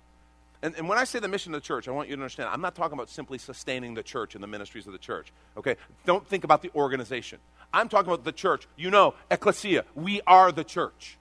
And, 0.65 0.73
and 0.77 0.89
when 0.89 0.97
I 0.97 1.03
say 1.03 1.19
the 1.19 1.27
mission 1.27 1.53
of 1.53 1.61
the 1.61 1.65
church, 1.65 1.87
I 1.87 1.91
want 1.91 2.09
you 2.09 2.15
to 2.15 2.21
understand, 2.23 2.49
I'm 2.51 2.59
not 2.59 2.73
talking 2.73 2.97
about 2.97 3.07
simply 3.07 3.37
sustaining 3.37 3.93
the 3.93 4.01
church 4.01 4.33
and 4.33 4.43
the 4.43 4.47
ministries 4.47 4.87
of 4.87 4.93
the 4.93 4.97
church. 4.99 5.31
Okay? 5.55 5.75
Don't 6.07 6.25
think 6.25 6.43
about 6.43 6.63
the 6.63 6.71
organization. 6.73 7.37
I'm 7.71 7.87
talking 7.87 8.11
about 8.11 8.25
the 8.25 8.31
church. 8.31 8.67
You 8.75 8.89
know, 8.89 9.13
ecclesia, 9.29 9.85
we 9.93 10.21
are 10.25 10.51
the 10.51 10.63
church. 10.63 11.19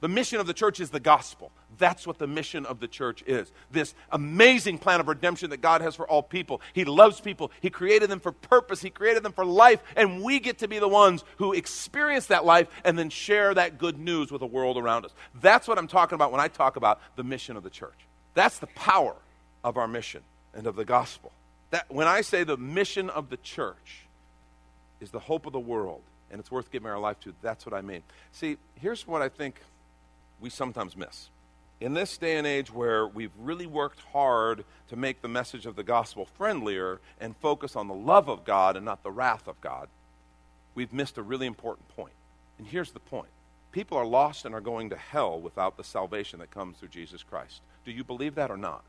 The 0.00 0.08
mission 0.08 0.40
of 0.40 0.48
the 0.48 0.52
church 0.52 0.80
is 0.80 0.90
the 0.90 0.98
gospel. 0.98 1.52
That's 1.78 2.04
what 2.04 2.18
the 2.18 2.26
mission 2.26 2.66
of 2.66 2.80
the 2.80 2.88
church 2.88 3.22
is. 3.28 3.52
This 3.70 3.94
amazing 4.10 4.78
plan 4.78 4.98
of 4.98 5.06
redemption 5.06 5.50
that 5.50 5.60
God 5.60 5.80
has 5.80 5.94
for 5.94 6.08
all 6.08 6.24
people. 6.24 6.60
He 6.72 6.84
loves 6.84 7.20
people. 7.20 7.52
He 7.60 7.70
created 7.70 8.10
them 8.10 8.18
for 8.18 8.32
purpose. 8.32 8.82
He 8.82 8.90
created 8.90 9.22
them 9.22 9.32
for 9.32 9.44
life. 9.44 9.84
And 9.94 10.20
we 10.20 10.40
get 10.40 10.58
to 10.58 10.68
be 10.68 10.80
the 10.80 10.88
ones 10.88 11.22
who 11.36 11.52
experience 11.52 12.26
that 12.26 12.44
life 12.44 12.66
and 12.82 12.98
then 12.98 13.08
share 13.08 13.54
that 13.54 13.78
good 13.78 14.00
news 14.00 14.32
with 14.32 14.40
the 14.40 14.48
world 14.48 14.78
around 14.78 15.04
us. 15.04 15.14
That's 15.40 15.68
what 15.68 15.78
I'm 15.78 15.86
talking 15.86 16.16
about 16.16 16.32
when 16.32 16.40
I 16.40 16.48
talk 16.48 16.74
about 16.74 17.00
the 17.14 17.22
mission 17.22 17.56
of 17.56 17.62
the 17.62 17.70
church. 17.70 18.08
That's 18.34 18.58
the 18.58 18.66
power 18.68 19.14
of 19.62 19.76
our 19.76 19.88
mission 19.88 20.22
and 20.54 20.66
of 20.66 20.76
the 20.76 20.84
gospel. 20.84 21.32
That, 21.70 21.90
when 21.90 22.06
I 22.06 22.20
say 22.20 22.44
the 22.44 22.56
mission 22.56 23.10
of 23.10 23.30
the 23.30 23.36
church 23.38 24.06
is 25.00 25.10
the 25.10 25.20
hope 25.20 25.46
of 25.46 25.52
the 25.52 25.60
world 25.60 26.02
and 26.30 26.40
it's 26.40 26.50
worth 26.50 26.70
giving 26.70 26.90
our 26.90 26.98
life 26.98 27.20
to, 27.20 27.34
that's 27.42 27.64
what 27.64 27.74
I 27.74 27.80
mean. 27.80 28.02
See, 28.32 28.58
here's 28.80 29.06
what 29.06 29.22
I 29.22 29.28
think 29.28 29.60
we 30.40 30.50
sometimes 30.50 30.96
miss 30.96 31.28
in 31.80 31.94
this 31.94 32.16
day 32.16 32.36
and 32.36 32.46
age 32.46 32.72
where 32.72 33.06
we've 33.06 33.32
really 33.38 33.66
worked 33.66 34.00
hard 34.12 34.64
to 34.88 34.96
make 34.96 35.20
the 35.20 35.28
message 35.28 35.66
of 35.66 35.76
the 35.76 35.82
gospel 35.82 36.24
friendlier 36.24 37.00
and 37.20 37.36
focus 37.36 37.76
on 37.76 37.88
the 37.88 37.94
love 37.94 38.28
of 38.28 38.44
God 38.44 38.76
and 38.76 38.84
not 38.84 39.02
the 39.02 39.10
wrath 39.10 39.46
of 39.48 39.60
God, 39.60 39.88
we've 40.74 40.92
missed 40.92 41.18
a 41.18 41.22
really 41.22 41.46
important 41.46 41.88
point. 41.88 42.14
And 42.58 42.66
here's 42.66 42.92
the 42.92 43.00
point 43.00 43.28
people 43.72 43.98
are 43.98 44.06
lost 44.06 44.44
and 44.44 44.54
are 44.54 44.60
going 44.60 44.90
to 44.90 44.96
hell 44.96 45.38
without 45.38 45.76
the 45.76 45.84
salvation 45.84 46.38
that 46.38 46.50
comes 46.50 46.78
through 46.78 46.88
Jesus 46.88 47.22
Christ. 47.22 47.60
Do 47.84 47.92
you 47.92 48.04
believe 48.04 48.34
that 48.36 48.50
or 48.50 48.56
not? 48.56 48.84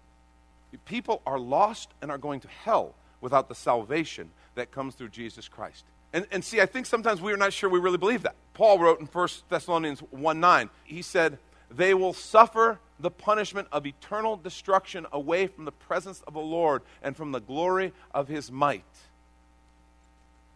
People 0.86 1.22
are 1.26 1.40
lost 1.40 1.90
and 2.02 2.12
are 2.12 2.18
going 2.18 2.42
to 2.42 2.48
hell 2.48 2.96
without 3.22 3.48
the 3.48 3.56
salvation 3.56 4.30
that 4.56 4.72
comes 4.72 4.96
through 4.96 5.10
Jesus 5.10 5.48
Christ. 5.48 5.86
And, 6.12 6.28
and 6.32 6.44
see, 6.44 6.62
I 6.62 6.66
think 6.66 6.86
sometimes 6.86 7.22
we're 7.22 7.38
not 7.38 7.54
sure 7.54 7.70
we 7.70 7.80
really 7.80 7.98
believe 7.98 8.24
that. 8.24 8.36
Paul 8.54 8.80
wrote 8.80 9.00
in 9.00 9.06
1 9.06 9.28
Thessalonians 9.50 10.00
1 10.00 10.40
9, 10.40 10.70
he 10.84 11.02
said, 11.02 11.38
they 11.70 11.94
will 11.94 12.14
suffer 12.14 12.80
the 13.00 13.12
punishment 13.12 13.68
of 13.72 13.86
eternal 13.86 14.38
destruction 14.38 15.06
away 15.12 15.48
from 15.48 15.66
the 15.66 15.72
presence 15.72 16.22
of 16.28 16.34
the 16.34 16.40
Lord 16.40 16.82
and 17.02 17.16
from 17.16 17.32
the 17.32 17.42
glory 17.42 17.92
of 18.14 18.28
his 18.28 18.52
might. 18.52 18.84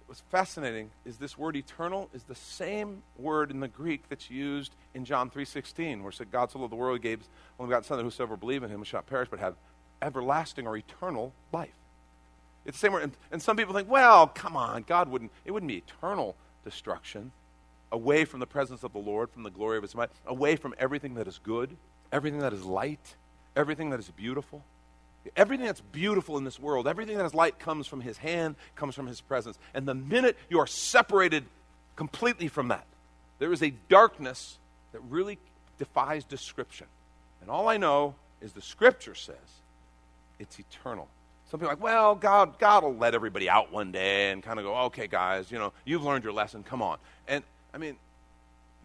What's 0.10 0.22
fascinating 0.32 0.90
is 1.06 1.18
this 1.18 1.38
word 1.38 1.56
eternal 1.56 2.10
is 2.16 2.24
the 2.24 2.34
same 2.34 3.04
word 3.16 3.52
in 3.52 3.60
the 3.60 3.68
Greek 3.68 4.10
that's 4.10 4.32
used 4.32 4.74
in 4.96 5.06
John 5.06 5.30
3.16, 5.30 6.02
where 6.02 6.10
it 6.10 6.16
said, 6.16 6.32
God 6.32 6.50
so 6.50 6.58
loved 6.58 6.72
the 6.72 6.78
world, 6.78 7.00
gave 7.04 7.20
only 7.60 7.70
begotten 7.70 7.84
Son, 7.84 7.98
that 8.00 8.04
whosoever 8.04 8.36
believe 8.36 8.64
in 8.64 8.72
him 8.72 8.84
shall 8.84 8.98
not 8.98 9.06
perish, 9.06 9.30
but 9.30 9.40
have 9.40 9.54
everlasting 10.02 10.66
or 10.66 10.76
eternal 10.76 11.32
life. 11.54 11.76
It's 12.66 12.76
the 12.78 12.88
same 12.88 12.94
word. 12.94 13.04
And, 13.04 13.12
and 13.32 13.40
some 13.40 13.56
people 13.56 13.76
think, 13.76 13.88
well, 13.88 14.26
come 14.26 14.58
on, 14.58 14.84
God 14.88 15.10
wouldn't, 15.10 15.30
it 15.46 15.52
wouldn't 15.52 15.68
be 15.68 15.78
eternal 15.78 16.36
destruction 16.64 17.32
away 17.92 18.26
from 18.26 18.40
the 18.40 18.48
presence 18.48 18.82
of 18.82 18.94
the 18.94 18.98
Lord, 18.98 19.30
from 19.30 19.44
the 19.44 19.52
glory 19.52 19.78
of 19.78 19.84
his 19.84 19.94
might, 19.94 20.10
away 20.26 20.56
from 20.56 20.74
everything 20.80 21.14
that 21.14 21.28
is 21.28 21.38
good, 21.38 21.78
everything 22.12 22.40
that 22.40 22.52
is 22.52 22.66
light, 22.66 23.16
everything 23.56 23.92
that 23.92 24.00
is 24.00 24.10
beautiful. 24.10 24.64
Everything 25.36 25.66
that's 25.66 25.82
beautiful 25.82 26.38
in 26.38 26.44
this 26.44 26.60
world, 26.60 26.88
everything 26.88 27.18
that 27.18 27.26
is 27.26 27.34
light 27.34 27.60
comes 27.60 27.88
from 27.88 28.02
his 28.02 28.18
hand, 28.18 28.56
comes 28.76 28.96
from 28.96 29.08
his 29.08 29.22
presence. 29.22 29.60
And 29.74 29.88
the 29.88 29.94
minute 29.94 30.38
you 30.50 30.60
are 30.60 30.68
separated 30.68 31.44
completely 31.96 32.48
from 32.48 32.70
that, 32.70 32.86
there 33.38 33.52
is 33.52 33.62
a 33.62 33.74
darkness 33.90 34.58
that 34.92 35.02
really 35.10 35.38
defies 35.78 36.24
description. 36.24 36.88
And 37.42 37.50
all 37.50 37.68
I 37.68 37.78
know 37.78 38.16
is 38.42 38.54
the 38.54 38.62
scripture 38.62 39.16
says 39.16 39.36
it's 40.40 40.58
eternal. 40.60 41.08
Some 41.50 41.60
people 41.60 41.72
are 41.72 41.76
like, 41.76 41.84
well, 41.84 42.16
God, 42.16 42.60
God 42.60 42.84
will 42.84 42.96
let 42.96 43.16
everybody 43.16 43.50
out 43.50 43.72
one 43.72 43.92
day 43.92 44.32
and 44.32 44.44
kind 44.44 44.60
of 44.60 44.66
go, 44.66 44.76
okay, 44.86 45.08
guys, 45.08 45.52
you 45.52 45.58
know, 45.58 45.74
you've 45.84 46.04
learned 46.04 46.24
your 46.24 46.34
lesson, 46.34 46.64
come 46.64 46.82
on. 46.82 46.98
And 47.28 47.44
I 47.74 47.78
mean, 47.78 47.98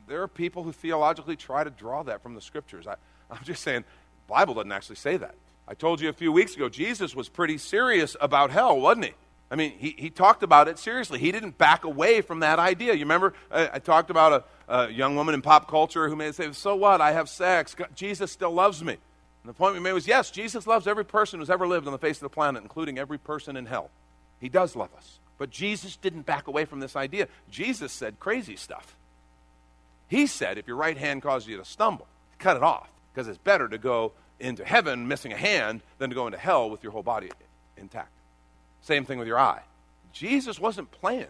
there 0.08 0.22
are 0.22 0.28
people 0.28 0.62
who 0.62 0.72
theologically 0.72 1.36
try 1.36 1.62
to 1.62 1.70
draw 1.70 2.02
that 2.04 2.22
from 2.22 2.34
the 2.34 2.40
scriptures. 2.40 2.86
I, 2.86 2.96
I'm 3.30 3.44
just 3.44 3.62
saying, 3.62 3.84
Bible 4.28 4.54
doesn't 4.54 4.72
actually 4.72 4.96
say 4.96 5.16
that. 5.18 5.34
I 5.66 5.74
told 5.74 6.00
you 6.00 6.08
a 6.08 6.12
few 6.12 6.30
weeks 6.30 6.54
ago, 6.54 6.68
Jesus 6.68 7.14
was 7.16 7.28
pretty 7.28 7.58
serious 7.58 8.16
about 8.20 8.50
hell, 8.50 8.78
wasn't 8.78 9.06
he? 9.06 9.14
I 9.50 9.56
mean, 9.56 9.72
he, 9.78 9.94
he 9.96 10.10
talked 10.10 10.42
about 10.42 10.68
it 10.68 10.78
seriously. 10.78 11.18
He 11.18 11.30
didn't 11.30 11.58
back 11.58 11.84
away 11.84 12.20
from 12.22 12.40
that 12.40 12.58
idea. 12.58 12.92
You 12.94 13.00
remember, 13.00 13.34
I, 13.50 13.70
I 13.74 13.78
talked 13.78 14.10
about 14.10 14.44
a, 14.68 14.74
a, 14.74 14.90
young 14.90 15.16
woman 15.16 15.34
in 15.34 15.42
pop 15.42 15.68
culture 15.68 16.08
who 16.08 16.16
may 16.16 16.32
say, 16.32 16.50
So 16.52 16.74
what? 16.74 17.00
I 17.00 17.12
have 17.12 17.28
sex. 17.28 17.74
God, 17.74 17.88
Jesus 17.94 18.32
still 18.32 18.50
loves 18.50 18.82
me. 18.82 18.94
And 18.94 19.50
the 19.50 19.54
point 19.54 19.74
we 19.74 19.80
made 19.80 19.92
was 19.92 20.08
yes, 20.08 20.30
Jesus 20.30 20.66
loves 20.66 20.86
every 20.86 21.04
person 21.04 21.38
who's 21.38 21.50
ever 21.50 21.68
lived 21.68 21.86
on 21.86 21.92
the 21.92 21.98
face 21.98 22.16
of 22.16 22.22
the 22.22 22.30
planet, 22.30 22.62
including 22.62 22.98
every 22.98 23.18
person 23.18 23.56
in 23.56 23.66
hell. 23.66 23.90
He 24.40 24.48
does 24.48 24.74
love 24.74 24.90
us. 24.96 25.20
But 25.38 25.50
Jesus 25.50 25.96
didn't 25.96 26.22
back 26.22 26.46
away 26.46 26.64
from 26.64 26.80
this 26.80 26.96
idea. 26.96 27.28
Jesus 27.50 27.92
said 27.92 28.18
crazy 28.20 28.56
stuff. 28.56 28.96
He 30.08 30.26
said, 30.26 30.58
if 30.58 30.66
your 30.66 30.76
right 30.76 30.96
hand 30.96 31.22
causes 31.22 31.48
you 31.48 31.56
to 31.56 31.64
stumble, 31.64 32.06
cut 32.38 32.56
it 32.56 32.62
off, 32.62 32.88
because 33.12 33.28
it's 33.28 33.38
better 33.38 33.68
to 33.68 33.78
go 33.78 34.12
into 34.40 34.64
heaven 34.64 35.08
missing 35.08 35.32
a 35.32 35.36
hand 35.36 35.82
than 35.98 36.10
to 36.10 36.14
go 36.14 36.26
into 36.26 36.38
hell 36.38 36.70
with 36.70 36.82
your 36.82 36.92
whole 36.92 37.02
body 37.02 37.30
intact. 37.76 38.10
Same 38.82 39.04
thing 39.04 39.18
with 39.18 39.28
your 39.28 39.38
eye. 39.38 39.62
Jesus 40.12 40.60
wasn't 40.60 40.90
playing. 40.90 41.26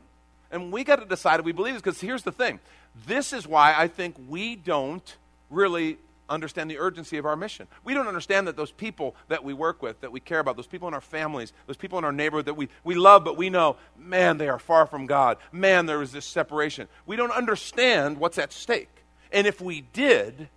And 0.51 0.73
we 0.73 0.85
got 0.85 1.01
to 1.01 1.07
decide 1.07 1.41
if 1.41 1.47
we 1.47 1.53
believe 1.53 1.75
this, 1.75 1.83
because 1.83 2.01
here's 2.01 2.23
the 2.23 2.33
thing. 2.33 2.61
This 3.07 3.33
is 3.33 3.47
why 3.47 3.75
I 3.77 3.89
think 3.89 4.17
we 4.29 4.57
don't 4.57 5.17
really 5.51 5.99
understand 6.29 6.71
the 6.71 6.79
urgency 6.79 7.19
of 7.19 7.27
our 7.27 7.37
mission. 7.37 7.67
We 7.83 7.93
don't 7.93 8.09
understand 8.09 8.47
that 8.49 8.57
those 8.57 8.73
people 8.73 9.15
that 9.29 9.45
we 9.45 9.53
work 9.53 9.83
with, 9.83 10.01
that 10.01 10.13
we 10.13 10.21
care 10.21 10.39
about, 10.39 10.57
those 10.57 10.67
people 10.67 10.89
in 10.89 10.95
our 10.95 11.01
families, 11.01 11.53
those 11.67 11.77
people 11.77 11.99
in 11.99 12.05
our 12.05 12.13
neighborhood 12.13 12.47
that 12.47 12.55
we, 12.55 12.69
we 12.83 12.95
love, 12.95 13.25
but 13.25 13.37
we 13.37 13.51
know, 13.51 13.77
man, 13.99 14.39
they 14.39 14.49
are 14.49 14.59
far 14.59 14.87
from 14.87 15.07
God. 15.07 15.39
Man, 15.53 15.87
there 15.87 16.03
is 16.03 16.13
this 16.13 16.25
separation. 16.25 16.89
We 17.05 17.17
don't 17.17 17.33
understand 17.33 18.19
what's 18.19 18.39
at 18.39 18.53
stake. 18.53 18.89
And 19.33 19.47
if 19.47 19.61
we 19.61 19.81
did, 19.81 20.49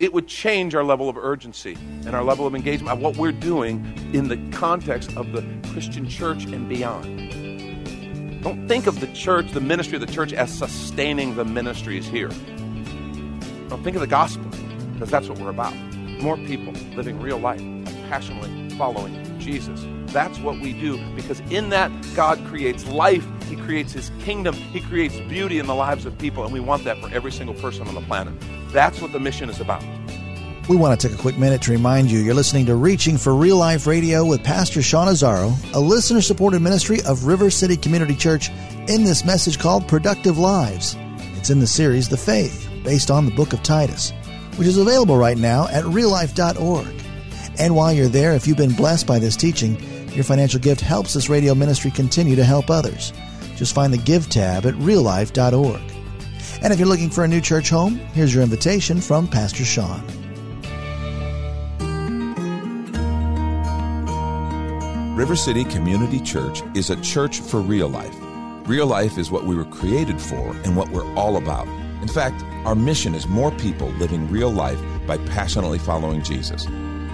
it 0.00 0.12
would 0.12 0.28
change 0.28 0.74
our 0.74 0.84
level 0.84 1.08
of 1.08 1.16
urgency 1.16 1.76
and 2.06 2.14
our 2.14 2.22
level 2.22 2.46
of 2.46 2.54
engagement 2.54 2.92
of 2.92 3.00
what 3.00 3.16
we're 3.16 3.32
doing 3.32 3.84
in 4.12 4.28
the 4.28 4.36
context 4.56 5.16
of 5.16 5.32
the 5.32 5.44
Christian 5.72 6.08
church 6.08 6.44
and 6.44 6.68
beyond. 6.68 8.42
Don't 8.42 8.68
think 8.68 8.86
of 8.86 9.00
the 9.00 9.08
church, 9.08 9.50
the 9.50 9.60
ministry 9.60 9.96
of 9.96 10.06
the 10.06 10.12
church, 10.12 10.32
as 10.32 10.56
sustaining 10.56 11.34
the 11.34 11.44
ministries 11.44 12.06
here. 12.06 12.28
Don't 13.68 13.82
think 13.82 13.96
of 13.96 14.00
the 14.00 14.06
gospel 14.06 14.48
because 14.92 15.10
that's 15.10 15.28
what 15.28 15.38
we're 15.38 15.50
about. 15.50 15.74
More 16.22 16.36
people 16.36 16.72
living 16.94 17.20
real 17.20 17.38
life, 17.38 17.60
passionately 18.08 18.70
following 18.76 19.38
Jesus. 19.40 19.84
That's 20.12 20.38
what 20.38 20.60
we 20.60 20.72
do 20.72 21.04
because 21.14 21.40
in 21.50 21.70
that, 21.70 21.90
God 22.14 22.42
creates 22.46 22.86
life, 22.86 23.26
He 23.46 23.56
creates 23.56 23.92
His 23.92 24.12
kingdom, 24.20 24.54
He 24.54 24.80
creates 24.80 25.16
beauty 25.28 25.58
in 25.58 25.66
the 25.66 25.74
lives 25.74 26.06
of 26.06 26.16
people, 26.18 26.44
and 26.44 26.52
we 26.52 26.60
want 26.60 26.84
that 26.84 26.98
for 27.00 27.12
every 27.12 27.32
single 27.32 27.54
person 27.56 27.88
on 27.88 27.94
the 27.94 28.00
planet. 28.02 28.32
That's 28.68 29.00
what 29.00 29.12
the 29.12 29.20
mission 29.20 29.50
is 29.50 29.60
about. 29.60 29.82
We 30.68 30.76
want 30.76 31.00
to 31.00 31.08
take 31.08 31.18
a 31.18 31.20
quick 31.20 31.38
minute 31.38 31.62
to 31.62 31.70
remind 31.70 32.10
you 32.10 32.18
you're 32.18 32.34
listening 32.34 32.66
to 32.66 32.74
Reaching 32.74 33.16
for 33.16 33.34
Real 33.34 33.56
Life 33.56 33.86
Radio 33.86 34.24
with 34.24 34.44
Pastor 34.44 34.82
Sean 34.82 35.08
Azzaro, 35.08 35.54
a 35.74 35.80
listener 35.80 36.20
supported 36.20 36.60
ministry 36.60 36.98
of 37.06 37.24
River 37.24 37.50
City 37.50 37.76
Community 37.76 38.14
Church, 38.14 38.50
in 38.88 39.04
this 39.04 39.24
message 39.24 39.58
called 39.58 39.88
Productive 39.88 40.36
Lives. 40.36 40.96
It's 41.36 41.50
in 41.50 41.58
the 41.58 41.66
series 41.66 42.08
The 42.08 42.16
Faith, 42.18 42.68
based 42.84 43.10
on 43.10 43.24
the 43.24 43.34
book 43.34 43.52
of 43.52 43.62
Titus 43.62 44.12
which 44.58 44.66
is 44.66 44.76
available 44.76 45.16
right 45.16 45.38
now 45.38 45.68
at 45.68 45.84
reallife.org. 45.84 46.94
And 47.60 47.76
while 47.76 47.92
you're 47.92 48.08
there, 48.08 48.34
if 48.34 48.46
you've 48.46 48.56
been 48.56 48.74
blessed 48.74 49.06
by 49.06 49.20
this 49.20 49.36
teaching, 49.36 49.80
your 50.12 50.24
financial 50.24 50.60
gift 50.60 50.80
helps 50.80 51.14
this 51.14 51.28
radio 51.28 51.54
ministry 51.54 51.92
continue 51.92 52.34
to 52.34 52.44
help 52.44 52.68
others. 52.68 53.12
Just 53.54 53.74
find 53.74 53.92
the 53.92 53.98
Give 53.98 54.28
tab 54.28 54.66
at 54.66 54.74
reallife.org. 54.74 55.80
And 56.60 56.72
if 56.72 56.78
you're 56.80 56.88
looking 56.88 57.10
for 57.10 57.22
a 57.22 57.28
new 57.28 57.40
church 57.40 57.70
home, 57.70 57.94
here's 58.14 58.34
your 58.34 58.42
invitation 58.42 59.00
from 59.00 59.28
Pastor 59.28 59.64
Sean. 59.64 60.02
River 65.14 65.36
City 65.36 65.64
Community 65.64 66.20
Church 66.20 66.62
is 66.74 66.90
a 66.90 67.00
church 67.00 67.40
for 67.40 67.60
real 67.60 67.88
life. 67.88 68.14
Real 68.68 68.86
life 68.86 69.18
is 69.18 69.30
what 69.30 69.44
we 69.44 69.54
were 69.54 69.64
created 69.64 70.20
for 70.20 70.50
and 70.64 70.76
what 70.76 70.88
we're 70.90 71.12
all 71.14 71.36
about. 71.36 71.66
In 72.02 72.08
fact, 72.08 72.42
our 72.66 72.74
mission 72.74 73.14
is 73.14 73.26
more 73.26 73.50
people 73.52 73.88
living 73.92 74.28
real 74.28 74.50
life 74.50 74.80
by 75.06 75.16
passionately 75.18 75.78
following 75.78 76.22
Jesus. 76.22 76.66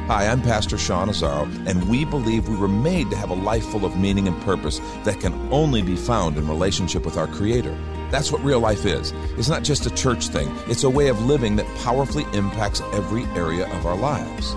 Hi, 0.06 0.26
I'm 0.26 0.42
Pastor 0.42 0.76
Sean 0.76 1.08
Azzaro, 1.08 1.44
and 1.66 1.88
we 1.88 2.04
believe 2.04 2.48
we 2.48 2.56
were 2.56 2.68
made 2.68 3.08
to 3.10 3.16
have 3.16 3.30
a 3.30 3.34
life 3.34 3.64
full 3.66 3.86
of 3.86 3.96
meaning 3.98 4.26
and 4.26 4.38
purpose 4.42 4.80
that 5.04 5.20
can 5.20 5.32
only 5.52 5.80
be 5.80 5.96
found 5.96 6.36
in 6.36 6.48
relationship 6.48 7.04
with 7.06 7.16
our 7.16 7.26
Creator. 7.26 7.74
That's 8.14 8.30
what 8.30 8.44
real 8.44 8.61
life 8.61 8.87
is. 8.87 9.12
It's 9.37 9.49
not 9.49 9.64
just 9.64 9.87
a 9.87 9.90
church 9.90 10.28
thing, 10.28 10.49
it's 10.68 10.85
a 10.85 10.88
way 10.88 11.09
of 11.09 11.25
living 11.25 11.56
that 11.56 11.66
powerfully 11.78 12.23
impacts 12.33 12.80
every 12.92 13.25
area 13.35 13.66
of 13.76 13.87
our 13.87 13.97
lives. 13.97 14.54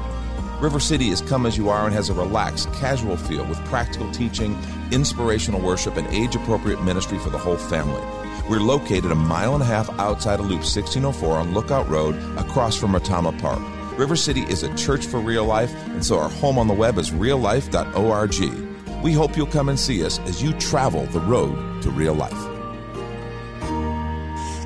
River 0.62 0.80
City 0.80 1.10
is 1.10 1.22
come 1.22 1.48
as 1.48 1.58
you 1.58 1.68
are 1.68 1.86
and 1.86 1.92
has 1.96 2.12
a 2.12 2.14
relaxed, 2.14 2.72
casual 2.74 3.18
feel 3.18 3.44
with 3.46 3.58
practical 3.66 4.12
teaching, 4.12 4.56
inspirational 4.92 5.60
worship, 5.60 5.98
and 5.98 6.06
age 6.10 6.36
appropriate 6.36 6.84
ministry 6.84 7.18
for 7.18 7.32
the 7.32 7.40
whole 7.40 7.58
family. 7.58 8.00
We're 8.48 8.60
located 8.60 9.12
a 9.12 9.16
mile 9.16 9.56
and 9.56 9.64
a 9.64 9.66
half 9.66 9.90
outside 10.00 10.40
of 10.40 10.46
Loop 10.46 10.60
1604 10.60 11.38
on 11.38 11.56
Lookout 11.56 11.90
Road 11.90 12.14
across 12.38 12.78
from 12.78 12.92
Retama 12.92 13.42
Park. 13.42 13.64
River 13.98 14.16
City 14.16 14.42
is 14.42 14.62
a 14.62 14.72
church 14.76 15.08
for 15.08 15.20
real 15.20 15.46
life, 15.46 15.74
and 15.88 16.06
so 16.06 16.20
our 16.20 16.30
home 16.30 16.60
on 16.60 16.68
the 16.68 16.76
web 16.76 17.00
is 17.00 17.10
reallife.org. 17.10 19.04
We 19.04 19.14
hope 19.14 19.36
you'll 19.36 19.48
come 19.48 19.70
and 19.70 19.80
see 19.80 20.06
us 20.06 20.20
as 20.28 20.44
you 20.44 20.54
travel 20.60 21.08
the 21.08 21.22
road 21.22 21.82
to 21.82 21.90
real 21.90 22.14
life. 22.14 22.57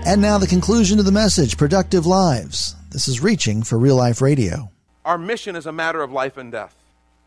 And 0.03 0.20
now 0.20 0.39
the 0.39 0.48
conclusion 0.48 0.98
of 0.98 1.05
the 1.05 1.12
message 1.12 1.58
Productive 1.58 2.08
Lives. 2.08 2.75
This 2.89 3.08
is 3.08 3.22
Reaching 3.22 3.62
for 3.62 3.77
Real 3.77 3.96
Life 3.96 4.20
Radio. 4.20 4.72
Our 5.05 5.20
mission 5.20 5.55
is 5.55 5.67
a 5.67 5.72
matter 5.72 6.01
of 6.01 6.12
life 6.12 6.38
and 6.38 6.51
death. 6.51 6.75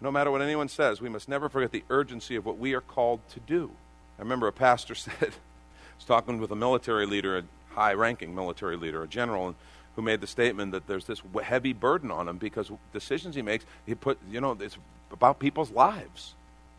No 0.00 0.10
matter 0.10 0.32
what 0.32 0.42
anyone 0.42 0.68
says, 0.68 1.00
we 1.00 1.08
must 1.08 1.28
never 1.28 1.48
forget 1.48 1.70
the 1.70 1.84
urgency 1.88 2.34
of 2.34 2.44
what 2.44 2.58
we 2.58 2.74
are 2.74 2.80
called 2.80 3.20
to 3.30 3.40
do. 3.40 3.70
I 4.18 4.22
remember 4.22 4.48
a 4.48 4.52
pastor 4.52 4.94
said, 4.96 5.14
was 5.20 6.04
talking 6.04 6.40
with 6.40 6.50
a 6.50 6.56
military 6.56 7.06
leader, 7.06 7.38
a 7.38 7.44
high 7.74 7.94
ranking 7.94 8.34
military 8.34 8.76
leader, 8.76 9.04
a 9.04 9.08
general, 9.08 9.54
who 9.94 10.02
made 10.02 10.20
the 10.20 10.26
statement 10.26 10.72
that 10.72 10.88
there's 10.88 11.04
this 11.04 11.22
heavy 11.44 11.72
burden 11.72 12.10
on 12.10 12.28
him 12.28 12.38
because 12.38 12.72
decisions 12.92 13.36
he 13.36 13.42
makes, 13.42 13.64
he 13.86 13.94
put, 13.94 14.18
you 14.28 14.40
know, 14.40 14.58
it's 14.60 14.78
about 15.12 15.38
people's 15.38 15.70
lives. 15.70 16.34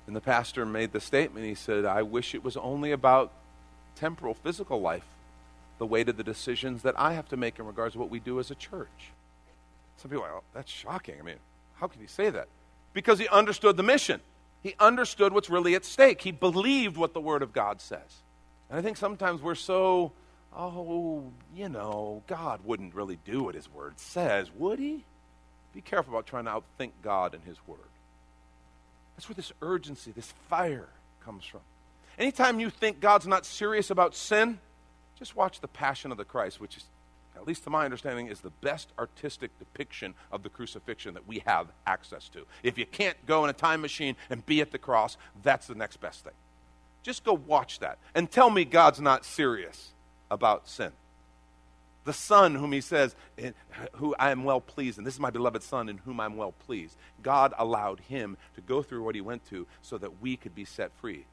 And 0.07 0.15
the 0.15 0.21
pastor 0.21 0.65
made 0.65 0.91
the 0.91 0.99
statement, 0.99 1.45
he 1.45 1.55
said, 1.55 1.85
I 1.85 2.01
wish 2.01 2.35
it 2.35 2.43
was 2.43 2.57
only 2.57 2.91
about 2.91 3.31
temporal, 3.95 4.33
physical 4.33 4.81
life, 4.81 5.05
the 5.77 5.85
weight 5.85 6.09
of 6.09 6.17
the 6.17 6.23
decisions 6.23 6.83
that 6.83 6.97
I 6.97 7.13
have 7.13 7.27
to 7.29 7.37
make 7.37 7.59
in 7.59 7.65
regards 7.65 7.93
to 7.93 7.99
what 7.99 8.09
we 8.09 8.19
do 8.19 8.39
as 8.39 8.51
a 8.51 8.55
church. 8.55 9.11
Some 9.97 10.11
people 10.11 10.25
are 10.25 10.33
like, 10.33 10.41
oh, 10.41 10.43
that's 10.53 10.71
shocking. 10.71 11.15
I 11.19 11.23
mean, 11.23 11.35
how 11.75 11.87
can 11.87 12.01
he 12.01 12.07
say 12.07 12.29
that? 12.29 12.47
Because 12.93 13.19
he 13.19 13.27
understood 13.27 13.77
the 13.77 13.83
mission. 13.83 14.21
He 14.63 14.75
understood 14.79 15.33
what's 15.33 15.49
really 15.49 15.75
at 15.75 15.85
stake. 15.85 16.21
He 16.21 16.31
believed 16.31 16.97
what 16.97 17.13
the 17.13 17.21
Word 17.21 17.43
of 17.43 17.53
God 17.53 17.81
says. 17.81 18.23
And 18.69 18.79
I 18.79 18.81
think 18.81 18.97
sometimes 18.97 19.41
we're 19.41 19.55
so, 19.55 20.11
oh, 20.55 21.23
you 21.55 21.69
know, 21.69 22.23
God 22.27 22.61
wouldn't 22.63 22.95
really 22.95 23.19
do 23.25 23.43
what 23.43 23.55
His 23.55 23.71
Word 23.71 23.99
says, 23.99 24.49
would 24.55 24.79
He? 24.79 25.03
Be 25.73 25.81
careful 25.81 26.13
about 26.13 26.25
trying 26.25 26.45
to 26.45 26.51
outthink 26.51 26.91
God 27.03 27.33
and 27.35 27.43
His 27.43 27.57
Word. 27.67 27.79
That's 29.15 29.29
where 29.29 29.35
this 29.35 29.51
urgency, 29.61 30.11
this 30.11 30.33
fire 30.49 30.89
comes 31.23 31.45
from. 31.45 31.61
Anytime 32.17 32.59
you 32.59 32.69
think 32.69 32.99
God's 32.99 33.27
not 33.27 33.45
serious 33.45 33.89
about 33.89 34.15
sin, 34.15 34.59
just 35.17 35.35
watch 35.35 35.59
The 35.59 35.67
Passion 35.67 36.11
of 36.11 36.17
the 36.17 36.25
Christ, 36.25 36.59
which 36.59 36.77
is 36.77 36.85
at 37.35 37.45
least 37.45 37.63
to 37.65 37.69
my 37.69 37.83
understanding, 37.83 38.27
is 38.27 38.39
the 38.39 38.49
best 38.61 38.89
artistic 38.97 39.51
depiction 39.59 40.13
of 40.31 40.41
the 40.43 40.49
crucifixion 40.49 41.13
that 41.15 41.27
we 41.27 41.43
have 41.45 41.67
access 41.85 42.29
to. 42.29 42.45
If 42.63 42.77
you 42.77 42.85
can't 42.85 43.17
go 43.25 43.43
in 43.43 43.49
a 43.49 43.53
time 43.53 43.81
machine 43.81 44.15
and 44.29 44.45
be 44.45 44.61
at 44.61 44.71
the 44.71 44.77
cross, 44.77 45.17
that's 45.43 45.67
the 45.67 45.75
next 45.75 45.97
best 45.97 46.23
thing. 46.23 46.33
Just 47.03 47.23
go 47.23 47.33
watch 47.33 47.79
that 47.79 47.97
and 48.15 48.31
tell 48.31 48.49
me 48.49 48.65
God's 48.65 49.01
not 49.01 49.25
serious 49.25 49.89
about 50.31 50.67
sin. 50.67 50.91
The 52.05 52.13
Son, 52.13 52.55
whom 52.55 52.71
He 52.71 52.81
says, 52.81 53.15
who 53.93 54.15
I 54.17 54.31
am 54.31 54.43
well 54.43 54.61
pleased, 54.61 54.97
and 54.97 55.05
this 55.05 55.15
is 55.15 55.19
my 55.19 55.29
beloved 55.29 55.61
Son 55.61 55.89
in 55.89 55.97
whom 55.99 56.19
I'm 56.19 56.37
well 56.37 56.53
pleased. 56.65 56.95
God 57.21 57.53
allowed 57.57 57.99
Him 58.01 58.37
to 58.55 58.61
go 58.61 58.81
through 58.81 59.03
what 59.03 59.15
He 59.15 59.21
went 59.21 59.47
to 59.49 59.67
so 59.81 59.97
that 59.97 60.21
we 60.21 60.37
could 60.37 60.55
be 60.55 60.65
set 60.65 60.91
free. 61.01 61.25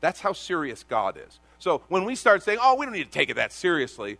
That's 0.00 0.20
how 0.20 0.32
serious 0.32 0.82
God 0.82 1.16
is. 1.16 1.38
So 1.58 1.82
when 1.88 2.04
we 2.04 2.14
start 2.14 2.42
saying, 2.42 2.58
oh, 2.60 2.76
we 2.76 2.86
don't 2.86 2.94
need 2.94 3.04
to 3.04 3.10
take 3.10 3.30
it 3.30 3.34
that 3.34 3.52
seriously, 3.52 4.18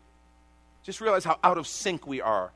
just 0.83 1.01
realize 1.01 1.25
how 1.25 1.39
out 1.43 1.59
of 1.59 1.67
sync 1.67 2.07
we 2.07 2.21
are 2.21 2.53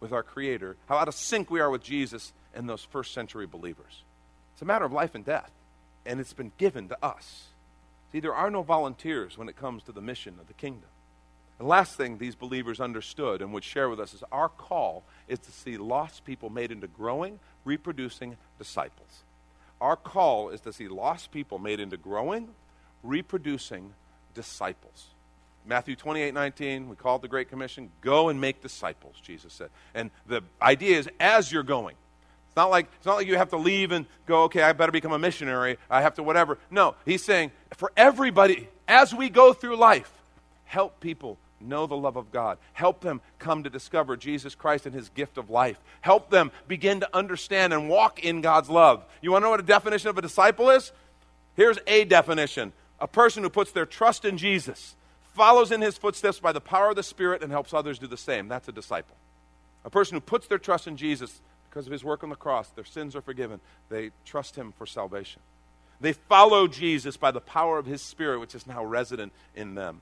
with 0.00 0.12
our 0.12 0.22
Creator, 0.22 0.76
how 0.88 0.96
out 0.96 1.08
of 1.08 1.14
sync 1.14 1.50
we 1.50 1.60
are 1.60 1.70
with 1.70 1.82
Jesus 1.82 2.32
and 2.54 2.68
those 2.68 2.82
first 2.82 3.12
century 3.12 3.46
believers. 3.46 4.02
It's 4.54 4.62
a 4.62 4.64
matter 4.64 4.84
of 4.84 4.92
life 4.92 5.14
and 5.14 5.24
death, 5.24 5.50
and 6.04 6.18
it's 6.18 6.32
been 6.32 6.52
given 6.58 6.88
to 6.88 6.98
us. 7.04 7.44
See, 8.12 8.20
there 8.20 8.34
are 8.34 8.50
no 8.50 8.62
volunteers 8.62 9.38
when 9.38 9.48
it 9.48 9.56
comes 9.56 9.82
to 9.84 9.92
the 9.92 10.00
mission 10.00 10.34
of 10.40 10.48
the 10.48 10.54
kingdom. 10.54 10.88
The 11.58 11.66
last 11.66 11.96
thing 11.96 12.18
these 12.18 12.34
believers 12.34 12.80
understood 12.80 13.42
and 13.42 13.52
would 13.52 13.64
share 13.64 13.88
with 13.88 14.00
us 14.00 14.14
is 14.14 14.24
our 14.32 14.48
call 14.48 15.04
is 15.28 15.38
to 15.40 15.52
see 15.52 15.76
lost 15.76 16.24
people 16.24 16.48
made 16.48 16.72
into 16.72 16.86
growing, 16.86 17.38
reproducing 17.64 18.38
disciples. 18.58 19.22
Our 19.80 19.96
call 19.96 20.50
is 20.50 20.60
to 20.62 20.72
see 20.72 20.88
lost 20.88 21.32
people 21.32 21.58
made 21.58 21.80
into 21.80 21.96
growing, 21.96 22.48
reproducing 23.02 23.94
disciples. 24.34 25.06
Matthew 25.66 25.96
28 25.96 26.34
19, 26.34 26.88
we 26.88 26.96
call 26.96 27.16
it 27.16 27.22
the 27.22 27.28
Great 27.28 27.48
Commission 27.48 27.90
go 28.00 28.28
and 28.28 28.40
make 28.40 28.62
disciples, 28.62 29.16
Jesus 29.22 29.52
said. 29.52 29.70
And 29.94 30.10
the 30.26 30.42
idea 30.60 30.98
is 30.98 31.08
as 31.18 31.50
you're 31.52 31.62
going. 31.62 31.96
It's 32.48 32.56
not 32.56 32.70
like 32.70 32.88
it's 32.96 33.06
not 33.06 33.16
like 33.16 33.28
you 33.28 33.36
have 33.36 33.50
to 33.50 33.56
leave 33.56 33.92
and 33.92 34.06
go, 34.26 34.44
okay, 34.44 34.62
I 34.62 34.72
better 34.72 34.90
become 34.92 35.12
a 35.12 35.18
missionary. 35.18 35.78
I 35.88 36.02
have 36.02 36.14
to 36.14 36.22
whatever. 36.22 36.58
No, 36.70 36.96
he's 37.04 37.22
saying 37.22 37.52
for 37.74 37.92
everybody, 37.96 38.68
as 38.88 39.14
we 39.14 39.28
go 39.28 39.52
through 39.52 39.76
life, 39.76 40.12
help 40.64 40.98
people 41.00 41.38
know 41.60 41.86
the 41.86 41.96
love 41.96 42.16
of 42.16 42.32
God. 42.32 42.58
Help 42.72 43.00
them 43.00 43.20
come 43.38 43.62
to 43.64 43.70
discover 43.70 44.16
Jesus 44.16 44.54
Christ 44.54 44.86
and 44.86 44.94
his 44.94 45.08
gift 45.10 45.38
of 45.38 45.50
life. 45.50 45.78
Help 46.00 46.30
them 46.30 46.50
begin 46.68 47.00
to 47.00 47.16
understand 47.16 47.72
and 47.72 47.88
walk 47.88 48.24
in 48.24 48.40
God's 48.40 48.70
love. 48.70 49.04
You 49.20 49.32
want 49.32 49.42
to 49.42 49.46
know 49.46 49.50
what 49.50 49.60
a 49.60 49.64
definition 49.64 50.08
of 50.08 50.18
a 50.18 50.22
disciple 50.22 50.70
is? 50.70 50.92
Here's 51.56 51.78
a 51.86 52.04
definition 52.04 52.72
a 53.00 53.08
person 53.08 53.42
who 53.42 53.50
puts 53.50 53.72
their 53.72 53.86
trust 53.86 54.24
in 54.24 54.36
Jesus 54.36 54.94
follows 55.34 55.70
in 55.70 55.80
his 55.80 55.96
footsteps 55.96 56.38
by 56.38 56.52
the 56.52 56.60
power 56.60 56.90
of 56.90 56.96
the 56.96 57.02
Spirit 57.02 57.42
and 57.42 57.50
helps 57.50 57.72
others 57.72 57.98
do 57.98 58.06
the 58.06 58.16
same. 58.16 58.48
That's 58.48 58.68
a 58.68 58.72
disciple. 58.72 59.16
A 59.84 59.90
person 59.90 60.16
who 60.16 60.20
puts 60.20 60.46
their 60.46 60.58
trust 60.58 60.86
in 60.86 60.96
Jesus 60.96 61.40
because 61.68 61.86
of 61.86 61.92
his 61.92 62.04
work 62.04 62.22
on 62.22 62.30
the 62.30 62.36
cross, 62.36 62.68
their 62.70 62.84
sins 62.84 63.14
are 63.14 63.22
forgiven. 63.22 63.60
They 63.88 64.10
trust 64.24 64.56
him 64.56 64.72
for 64.76 64.86
salvation. 64.86 65.40
They 66.00 66.12
follow 66.12 66.66
Jesus 66.66 67.16
by 67.16 67.30
the 67.30 67.40
power 67.40 67.78
of 67.78 67.86
his 67.86 68.02
Spirit, 68.02 68.40
which 68.40 68.54
is 68.54 68.66
now 68.66 68.84
resident 68.84 69.32
in 69.54 69.74
them. 69.74 70.00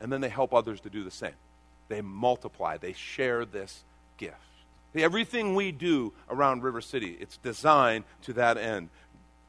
And 0.00 0.12
then 0.12 0.20
they 0.20 0.28
help 0.28 0.54
others 0.54 0.80
to 0.80 0.90
do 0.90 1.04
the 1.04 1.10
same. 1.10 1.34
They 1.88 2.00
multiply, 2.00 2.78
they 2.78 2.92
share 2.92 3.44
this 3.44 3.82
gift. 4.16 4.36
Everything 4.94 5.54
we 5.54 5.72
do 5.72 6.12
around 6.28 6.62
River 6.62 6.80
City, 6.80 7.16
it's 7.20 7.36
designed 7.36 8.04
to 8.22 8.32
that 8.34 8.56
end. 8.56 8.88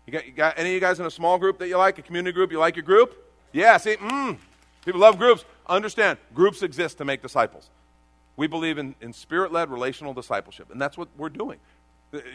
You 0.05 0.13
got, 0.13 0.25
you 0.25 0.31
got 0.31 0.58
any 0.58 0.70
of 0.70 0.74
you 0.75 0.79
guys 0.79 1.00
in 1.00 1.05
a 1.05 1.12
small 1.12 1.38
group 1.38 1.60
that 1.60 1.67
you 1.67 1.77
like, 1.77 1.98
a 1.98 2.01
community 2.01 2.34
group? 2.34 2.51
You 2.51 2.60
like 2.60 2.75
your 2.75 2.86
group? 2.86 3.15
Yeah, 3.51 3.77
see, 3.77 3.96
mm, 3.96 4.38
People 4.86 5.01
love 5.01 5.17
groups. 5.17 5.46
Understand, 5.67 6.17
groups 6.34 6.63
exist 6.63 6.98
to 6.98 7.05
make 7.05 7.22
disciples. 7.22 7.70
We 8.36 8.48
believe 8.48 8.77
in, 8.77 8.96
in 9.01 9.13
spirit 9.13 9.51
led 9.51 9.70
relational 9.70 10.13
discipleship, 10.13 10.72
and 10.72 10.81
that's 10.81 10.98
what 10.98 11.08
we're 11.17 11.29
doing. 11.29 11.60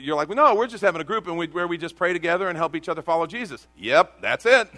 You're 0.01 0.17
like, 0.17 0.29
well, 0.29 0.37
no, 0.37 0.55
we're 0.55 0.69
just 0.69 0.83
having 0.83 1.01
a 1.01 1.05
group 1.05 1.27
and 1.27 1.37
we, 1.37 1.49
where 1.49 1.67
we 1.67 1.77
just 1.77 1.97
pray 1.97 2.13
together 2.13 2.49
and 2.49 2.57
help 2.57 2.75
each 2.75 2.89
other 2.89 3.03
follow 3.03 3.27
Jesus. 3.27 3.67
Yep, 3.77 4.23
that's 4.23 4.47
it. 4.47 4.69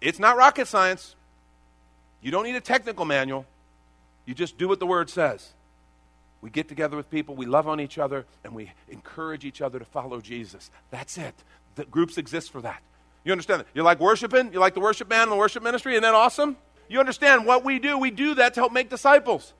It's 0.00 0.18
not 0.18 0.38
rocket 0.38 0.66
science. 0.66 1.16
You 2.22 2.30
don't 2.30 2.44
need 2.44 2.56
a 2.56 2.60
technical 2.60 3.04
manual. 3.04 3.44
You 4.24 4.34
just 4.34 4.56
do 4.56 4.68
what 4.68 4.78
the 4.78 4.86
Word 4.86 5.10
says. 5.10 5.50
We 6.40 6.50
get 6.50 6.68
together 6.68 6.96
with 6.96 7.10
people, 7.10 7.34
we 7.34 7.46
love 7.46 7.68
on 7.68 7.80
each 7.80 7.98
other, 7.98 8.26
and 8.42 8.54
we 8.54 8.72
encourage 8.88 9.44
each 9.44 9.60
other 9.60 9.78
to 9.78 9.84
follow 9.84 10.20
Jesus. 10.20 10.70
That's 10.90 11.16
it. 11.18 11.34
The 11.76 11.84
groups 11.84 12.18
exist 12.18 12.50
for 12.50 12.60
that. 12.62 12.82
You 13.24 13.30
understand 13.30 13.60
that? 13.60 13.66
You 13.74 13.82
like 13.82 14.00
worshiping? 14.00 14.52
You 14.52 14.58
like 14.58 14.74
the 14.74 14.80
worship 14.80 15.08
band 15.08 15.24
and 15.24 15.32
the 15.32 15.36
worship 15.36 15.62
ministry? 15.62 15.92
Isn't 15.92 16.02
that 16.02 16.14
awesome? 16.14 16.56
You 16.88 16.98
understand 16.98 17.46
what 17.46 17.64
we 17.64 17.78
do? 17.78 17.96
We 17.96 18.10
do 18.10 18.34
that 18.34 18.54
to 18.54 18.60
help 18.60 18.72
make 18.72 18.90
disciples. 18.90 19.54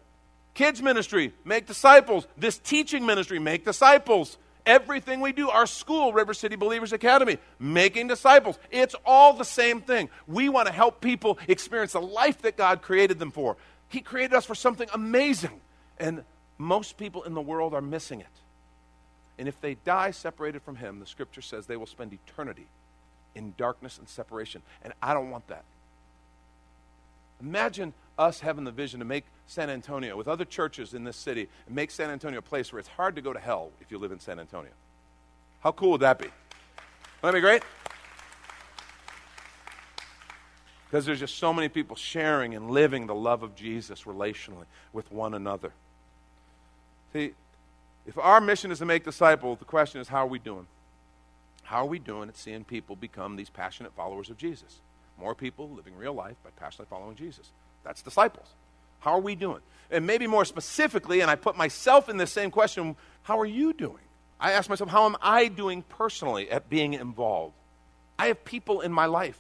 Kids 0.54 0.82
ministry, 0.82 1.32
make 1.44 1.66
disciples. 1.66 2.26
This 2.37 2.58
teaching 2.58 3.06
ministry, 3.06 3.38
make 3.38 3.64
disciples. 3.64 4.37
Everything 4.64 5.20
we 5.20 5.33
do, 5.33 5.51
our 5.51 5.66
school, 5.66 6.12
River 6.12 6.35
City 6.35 6.57
Believers 6.57 6.92
Academy, 6.92 7.38
making 7.59 8.07
disciples. 8.07 8.59
It's 8.70 8.94
all 9.05 9.33
the 9.33 9.44
same 9.44 9.81
thing. 9.81 10.09
We 10.27 10.48
want 10.48 10.68
to 10.68 10.72
help 10.72 11.01
people 11.01 11.38
experience 11.48 11.92
the 11.92 12.01
life 12.01 12.42
that 12.42 12.57
God 12.57 12.83
created 12.83 13.18
them 13.18 13.33
for. 13.33 13.57
He 13.88 14.01
created 14.01 14.35
us 14.35 14.46
for 14.46 14.55
something 14.55 14.88
amazing. 14.94 15.61
And 15.98 16.25
most 16.59 16.96
people 16.96 17.25
in 17.25 17.35
the 17.35 17.40
world 17.40 17.75
are 17.75 17.81
missing 17.81 18.20
it. 18.20 18.27
And 19.38 19.48
if 19.48 19.61
they 19.61 19.75
die 19.75 20.12
separated 20.12 20.62
from 20.62 20.77
Him, 20.77 21.01
the 21.01 21.07
scripture 21.07 21.42
says 21.42 21.66
they 21.66 21.77
will 21.77 21.87
spend 21.87 22.12
eternity 22.12 22.66
in 23.35 23.55
darkness 23.57 23.98
and 23.98 24.09
separation. 24.09 24.62
And 24.83 24.92
I 25.03 25.14
don't 25.14 25.31
want 25.31 25.48
that. 25.48 25.64
Imagine 27.40 27.92
us 28.18 28.40
having 28.40 28.64
the 28.64 28.70
vision 28.70 29.01
to 29.01 29.07
make 29.07 29.25
San 29.46 29.70
Antonio, 29.70 30.16
with 30.16 30.29
other 30.29 30.44
churches 30.44 30.94
in 30.94 31.05
this 31.05 31.16
city, 31.16 31.48
and 31.66 31.75
make 31.75 31.90
San 31.90 32.11
Antonio 32.11 32.38
a 32.38 32.42
place 32.42 32.72
where 32.72 32.81
it's 32.81 32.88
hard 32.88 33.16
to 33.16 33.22
go 33.22 33.33
to 33.33 33.38
hell 33.38 33.70
if 33.81 33.90
you 33.90 33.98
live 33.98 34.12
in 34.12 34.20
San 34.20 34.38
Antonio. 34.38 34.70
How 35.61 35.72
cool 35.72 35.92
would 35.92 36.01
that 36.01 36.18
be? 36.18 36.27
Wouldn't 36.27 36.33
that 37.22 37.33
be 37.35 37.40
great? 37.40 37.62
Because 40.87 41.07
there's 41.07 41.20
just 41.20 41.38
so 41.38 41.55
many 41.55 41.68
people 41.68 41.96
sharing 41.96 42.55
and 42.55 42.70
living 42.70 43.07
the 43.07 43.14
love 43.14 43.42
of 43.42 43.55
Jesus 43.55 44.03
relationally 44.03 44.66
with 44.92 45.11
one 45.11 45.33
another. 45.33 45.72
See, 47.12 47.33
if 48.07 48.18
our 48.18 48.40
mission 48.40 48.70
is 48.70 48.79
to 48.81 48.85
make 48.85 49.05
disciples, 49.05 49.59
the 49.59 49.64
question 49.64 50.01
is 50.01 50.09
how 50.09 50.25
are 50.25 50.29
we 50.29 50.38
doing? 50.38 50.66
How 51.62 51.79
are 51.79 51.87
we 51.87 51.98
doing 51.98 52.29
at 52.29 52.37
seeing 52.37 52.64
people 52.64 52.96
become 52.96 53.37
these 53.37 53.48
passionate 53.48 53.92
followers 53.94 54.29
of 54.29 54.37
Jesus? 54.37 54.81
More 55.18 55.35
people 55.35 55.70
living 55.70 55.96
real 55.96 56.12
life 56.12 56.37
by 56.44 56.51
passionately 56.57 56.90
following 56.90 57.16
Jesus. 57.16 57.53
That's 57.84 58.02
disciples. 58.02 58.46
How 59.00 59.12
are 59.12 59.20
we 59.20 59.34
doing? 59.34 59.60
And 59.90 60.06
maybe 60.06 60.26
more 60.26 60.44
specifically, 60.44 61.20
and 61.20 61.30
I 61.30 61.34
put 61.34 61.56
myself 61.56 62.08
in 62.08 62.16
the 62.16 62.26
same 62.26 62.50
question, 62.50 62.96
how 63.22 63.38
are 63.38 63.46
you 63.46 63.72
doing? 63.72 64.02
I 64.40 64.52
ask 64.52 64.68
myself, 64.68 64.90
how 64.90 65.06
am 65.06 65.16
I 65.20 65.48
doing 65.48 65.82
personally 65.82 66.50
at 66.50 66.68
being 66.68 66.94
involved? 66.94 67.54
I 68.18 68.26
have 68.26 68.44
people 68.44 68.80
in 68.80 68.92
my 68.92 69.06
life 69.06 69.38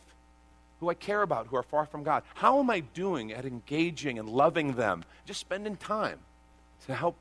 who 0.80 0.90
I 0.90 0.94
care 0.94 1.22
about 1.22 1.46
who 1.46 1.56
are 1.56 1.62
far 1.62 1.86
from 1.86 2.02
God. 2.02 2.24
How 2.34 2.58
am 2.58 2.68
I 2.68 2.80
doing 2.80 3.32
at 3.32 3.44
engaging 3.44 4.18
and 4.18 4.28
loving 4.28 4.74
them? 4.74 5.04
Just 5.26 5.40
spending 5.40 5.76
time 5.76 6.18
to 6.86 6.94
help 6.94 7.16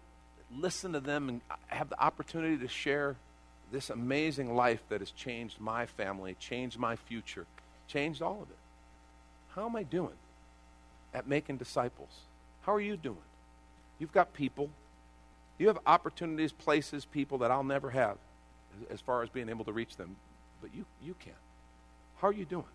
listen 0.57 0.93
to 0.93 0.99
them 0.99 1.29
and 1.29 1.41
have 1.67 1.89
the 1.89 2.01
opportunity 2.01 2.57
to 2.57 2.67
share 2.67 3.15
this 3.71 3.89
amazing 3.89 4.55
life 4.55 4.81
that 4.89 4.99
has 4.99 5.11
changed 5.11 5.59
my 5.59 5.85
family, 5.85 6.35
changed 6.39 6.77
my 6.77 6.95
future, 6.95 7.45
changed 7.87 8.21
all 8.21 8.41
of 8.41 8.49
it. 8.49 8.57
How 9.55 9.67
am 9.67 9.75
I 9.75 9.83
doing 9.83 10.13
at 11.13 11.27
making 11.27 11.57
disciples? 11.57 12.09
How 12.61 12.73
are 12.73 12.81
you 12.81 12.97
doing? 12.97 13.17
You've 13.99 14.11
got 14.11 14.33
people. 14.33 14.69
You 15.57 15.67
have 15.67 15.79
opportunities, 15.85 16.51
places, 16.51 17.05
people 17.05 17.37
that 17.39 17.51
I'll 17.51 17.63
never 17.63 17.91
have 17.91 18.17
as 18.89 19.01
far 19.01 19.21
as 19.21 19.29
being 19.29 19.49
able 19.49 19.65
to 19.65 19.71
reach 19.71 19.97
them, 19.97 20.15
but 20.61 20.71
you, 20.73 20.85
you 21.03 21.15
can. 21.19 21.33
How 22.17 22.29
are 22.29 22.33
you 22.33 22.45
doing? 22.45 22.65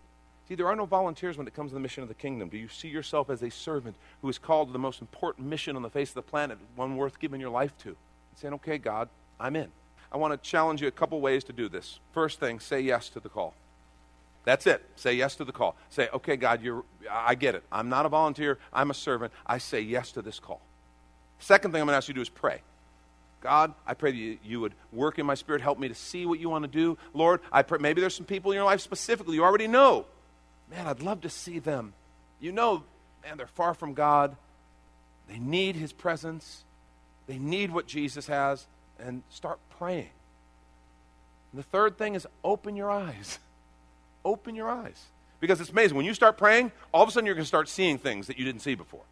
See, 0.49 0.55
there 0.55 0.69
are 0.69 0.77
no 0.77 0.87
volunteers 0.87 1.37
when 1.37 1.49
it 1.49 1.55
comes 1.55 1.71
to 1.71 1.75
the 1.75 1.81
mission 1.81 2.03
of 2.03 2.09
the 2.09 2.15
kingdom. 2.15 2.49
Do 2.49 2.57
you 2.57 2.69
see 2.69 2.89
yourself 2.89 3.31
as 3.31 3.43
a 3.43 3.51
servant 3.51 3.97
who 4.23 4.29
is 4.29 4.39
called 4.39 4.69
to 4.69 4.73
the 4.73 4.79
most 4.79 5.01
important 5.01 5.49
mission 5.49 5.75
on 5.75 5.83
the 5.83 5.91
face 5.91 6.11
of 6.11 6.15
the 6.15 6.23
planet, 6.23 6.59
one 6.77 6.97
worth 6.97 7.19
giving 7.19 7.41
your 7.41 7.51
life 7.51 7.77
to? 7.79 7.89
And 7.89 7.97
saying, 8.37 8.55
okay, 8.55 8.79
God, 8.79 9.09
I'm 9.41 9.57
in. 9.57 9.69
I 10.13 10.19
want 10.19 10.33
to 10.33 10.49
challenge 10.49 10.81
you 10.81 10.89
a 10.89 10.93
couple 10.93 11.21
ways 11.21 11.43
to 11.45 11.53
do 11.53 11.69
this. 11.69 11.99
First 12.13 12.39
thing, 12.39 12.61
say 12.61 12.81
yes 12.81 13.09
to 13.11 13.21
the 13.21 13.29
call. 13.29 13.55
That's 14.47 14.65
it. 14.69 14.81
Say 14.95 15.15
yes 15.15 15.35
to 15.37 15.45
the 15.45 15.51
call. 15.51 15.75
Say, 15.91 16.09
okay, 16.15 16.37
God, 16.37 16.63
you're, 16.63 16.85
I 17.11 17.35
get 17.35 17.57
it. 17.57 17.65
I'm 17.71 17.89
not 17.89 18.07
a 18.07 18.09
volunteer. 18.09 18.59
I'm 18.73 18.93
a 18.93 18.95
servant. 18.95 19.33
I 19.45 19.59
say 19.59 19.81
yes 19.81 20.13
to 20.13 20.23
this 20.23 20.39
call. 20.39 20.61
Second 21.41 21.73
thing 21.73 21.81
I'm 21.81 21.87
going 21.87 21.95
to 21.95 21.97
ask 21.97 22.07
you 22.07 22.15
to 22.15 22.19
do 22.19 22.23
is 22.23 22.29
pray. 22.29 22.63
God, 23.41 23.75
I 23.85 23.95
pray 23.95 24.13
that 24.13 24.39
you, 24.45 24.61
would 24.61 24.75
work 24.93 25.19
in 25.19 25.27
my 25.27 25.35
spirit, 25.35 25.63
help 25.63 25.81
me 25.81 25.89
to 25.89 25.97
see 25.97 26.27
what 26.27 26.39
you 26.39 26.49
want 26.49 26.63
to 26.63 26.71
do. 26.71 26.97
Lord, 27.13 27.41
I 27.51 27.63
pray 27.63 27.79
maybe 27.81 28.01
there's 28.01 28.15
some 28.15 28.25
people 28.25 28.53
in 28.53 28.55
your 28.55 28.65
life 28.65 28.81
specifically 28.81 29.35
you 29.35 29.45
already 29.45 29.67
know. 29.67 30.07
Man, 30.71 30.87
I'd 30.87 31.03
love 31.03 31.23
to 31.23 31.29
see 31.29 31.59
them. 31.59 31.93
You 32.41 32.53
know, 32.53 32.85
man, 33.25 33.39
they're 33.39 33.49
far 33.49 33.75
from 33.75 33.95
God. 33.95 34.37
They 35.29 35.39
need 35.39 35.75
his 35.75 35.93
presence. 35.93 36.63
They 37.27 37.39
need 37.39 37.73
what 37.73 37.89
Jesus 37.89 38.29
has 38.29 38.69
and 39.01 39.25
start 39.29 39.59
praying. 39.77 40.11
And 41.53 41.59
the 41.59 41.65
third 41.65 41.99
thing 41.99 42.15
is 42.15 42.29
open 42.45 42.77
your 42.77 42.93
eyes. 42.93 43.41
open 44.27 44.55
your 44.55 44.69
eyes. 44.69 45.03
Because 45.41 45.61
it's 45.61 45.71
amazing. 45.71 45.97
When 45.97 46.05
you 46.05 46.15
start 46.15 46.37
praying, 46.37 46.73
all 46.93 47.03
of 47.03 47.09
a 47.09 47.13
sudden 47.13 47.27
you're 47.27 47.35
going 47.35 47.45
to 47.45 47.49
start 47.49 47.69
seeing 47.69 47.99
things 47.99 48.27
that 48.27 48.39
you 48.39 48.45
didn't 48.45 48.61
see 48.61 48.75
before. 48.75 49.05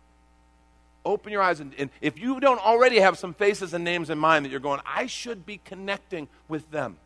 open 1.04 1.32
your 1.32 1.42
eyes. 1.42 1.60
And, 1.60 1.72
and 1.78 1.90
if 2.00 2.18
you 2.18 2.40
don't 2.40 2.58
already 2.64 2.98
have 3.00 3.18
some 3.18 3.34
faces 3.34 3.74
and 3.74 3.84
names 3.84 4.10
in 4.10 4.18
mind 4.18 4.44
that 4.44 4.50
you're 4.50 4.60
going, 4.60 4.80
I 4.86 5.06
should 5.06 5.44
be 5.46 5.60
connecting 5.64 6.28
with 6.48 6.70
them. 6.70 6.96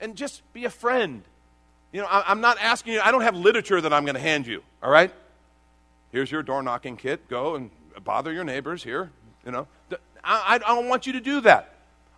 And 0.00 0.16
just 0.16 0.42
be 0.52 0.64
a 0.64 0.70
friend. 0.70 1.22
You 1.92 2.02
know, 2.02 2.08
I, 2.08 2.24
I'm 2.26 2.40
not 2.40 2.58
asking 2.60 2.94
you, 2.94 3.00
I 3.00 3.10
don't 3.10 3.22
have 3.22 3.36
literature 3.36 3.80
that 3.80 3.92
I'm 3.92 4.04
going 4.04 4.16
to 4.16 4.20
hand 4.20 4.46
you, 4.46 4.62
all 4.82 4.90
right? 4.90 5.12
Here's 6.12 6.30
your 6.30 6.42
door 6.42 6.62
knocking 6.62 6.96
kit. 6.96 7.28
Go 7.28 7.56
and 7.56 7.70
bother 8.04 8.32
your 8.32 8.44
neighbors 8.44 8.82
here. 8.82 9.10
You 9.44 9.52
know, 9.52 9.66
I, 10.22 10.54
I 10.54 10.58
don't 10.58 10.88
want 10.88 11.06
you 11.06 11.12
to 11.14 11.20
do 11.20 11.40
that. 11.42 11.74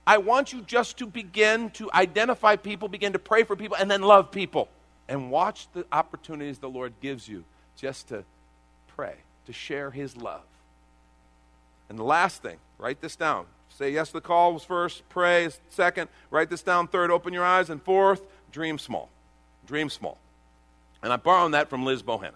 I 0.07 0.19
want 0.19 0.53
you 0.53 0.63
just 0.63 0.97
to 0.99 1.07
begin 1.07 1.71
to 1.73 1.91
identify 1.93 2.57
people, 2.57 2.89
begin 2.89 3.13
to 3.13 3.19
pray 3.19 3.43
for 3.43 3.55
people, 3.57 3.77
and 3.79 3.91
then 3.91 4.03
love 4.03 4.31
people. 4.31 4.69
And 5.09 5.31
watch 5.31 5.69
the 5.73 5.87
opportunities 5.91 6.59
the 6.59 6.69
Lord 6.69 6.93
gives 7.01 7.29
you 7.29 7.45
just 7.77 8.09
to 8.09 8.25
pray, 8.89 9.15
to 9.47 9.53
share 9.53 9.91
His 9.91 10.17
love. 10.17 10.43
And 11.89 11.99
the 11.99 12.05
last 12.05 12.43
thing, 12.43 12.59
write 12.79 13.01
this 13.01 13.17
down. 13.17 13.47
Say 13.71 13.93
yes 13.93 14.09
to 14.09 14.15
the 14.15 14.21
call 14.21 14.53
was 14.53 14.65
first, 14.65 15.09
pray 15.09 15.49
second, 15.71 16.09
write 16.31 16.51
this 16.51 16.63
down 16.63 16.89
third, 16.89 17.11
open 17.11 17.33
your 17.33 17.45
eyes, 17.45 17.71
and 17.71 17.83
fourth, 17.83 18.23
dream 18.51 18.79
small. 18.79 19.09
Dream 19.67 19.89
small. 19.89 20.19
And 21.03 21.13
I'm 21.13 21.21
borrowing 21.21 21.53
that 21.53 21.71
from 21.71 21.85
Liz 21.85 22.03
Bohannon. 22.03 22.33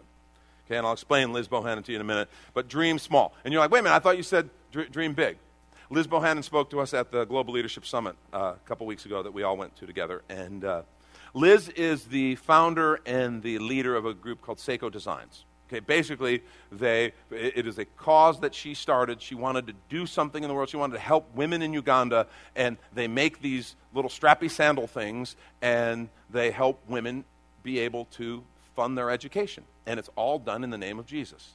Okay, 0.67 0.77
and 0.77 0.87
I'll 0.87 0.93
explain 0.93 1.33
Liz 1.33 1.49
Bohannon 1.49 1.85
to 1.85 1.93
you 1.93 1.97
in 1.97 2.01
a 2.01 2.05
minute. 2.05 2.29
But 2.55 2.69
dream 2.69 2.99
small. 2.99 3.35
And 3.45 3.53
you're 3.53 3.61
like, 3.61 3.71
wait 3.71 3.81
a 3.81 3.83
minute, 3.83 3.97
I 3.97 3.99
thought 3.99 4.17
you 4.17 4.23
said 4.23 4.49
dream 4.71 5.15
big. 5.15 5.37
Liz 5.91 6.07
Bohannon 6.07 6.43
spoke 6.43 6.71
to 6.71 6.81
us 6.81 6.95
at 6.95 7.11
the 7.11 7.25
Global 7.25 7.53
Leadership 7.53 7.85
Summit 7.85 8.17
uh, 8.33 8.55
a 8.57 8.69
couple 8.69 8.87
weeks 8.87 9.05
ago 9.05 9.23
that 9.23 9.35
we 9.35 9.43
all 9.43 9.57
went 9.57 9.77
to 9.77 9.87
together. 9.87 10.23
And 10.31 10.65
uh, 10.65 10.83
Liz 11.35 11.69
is 11.71 12.05
the 12.05 12.37
founder 12.37 13.01
and 13.07 13.43
the 13.43 13.59
leader 13.59 13.97
of 13.97 14.05
a 14.05 14.15
group 14.15 14.43
called 14.43 14.59
Sseko 14.59 14.91
Designs. 14.91 15.45
Okay, 15.69 15.81
basically, 15.81 16.43
they, 16.71 17.13
it 17.31 17.67
is 17.67 17.79
a 17.79 17.87
cause 17.87 18.41
that 18.41 18.55
she 18.55 18.75
started. 18.75 19.23
She 19.23 19.35
wanted 19.35 19.67
to 19.69 19.73
do 19.89 20.05
something 20.05 20.43
in 20.45 20.49
the 20.49 20.55
world. 20.55 20.69
She 20.69 20.77
wanted 20.77 20.95
to 20.95 21.01
help 21.01 21.35
women 21.35 21.63
in 21.63 21.73
Uganda, 21.73 22.27
and 22.55 22.77
they 22.93 23.09
make 23.09 23.41
these 23.41 23.75
little 23.95 24.11
strappy 24.11 24.51
sandal 24.51 24.87
things, 24.87 25.35
and 25.63 26.11
they 26.29 26.51
help 26.51 26.79
women 26.89 27.25
be 27.63 27.79
able 27.79 28.05
to 28.17 28.43
fund 28.77 28.99
their 28.99 29.11
education. 29.11 29.65
And 29.87 29.99
it's 29.99 30.11
all 30.15 30.39
done 30.39 30.63
in 30.63 30.69
the 30.69 30.79
name 30.79 30.99
of 30.99 31.07
Jesus 31.07 31.53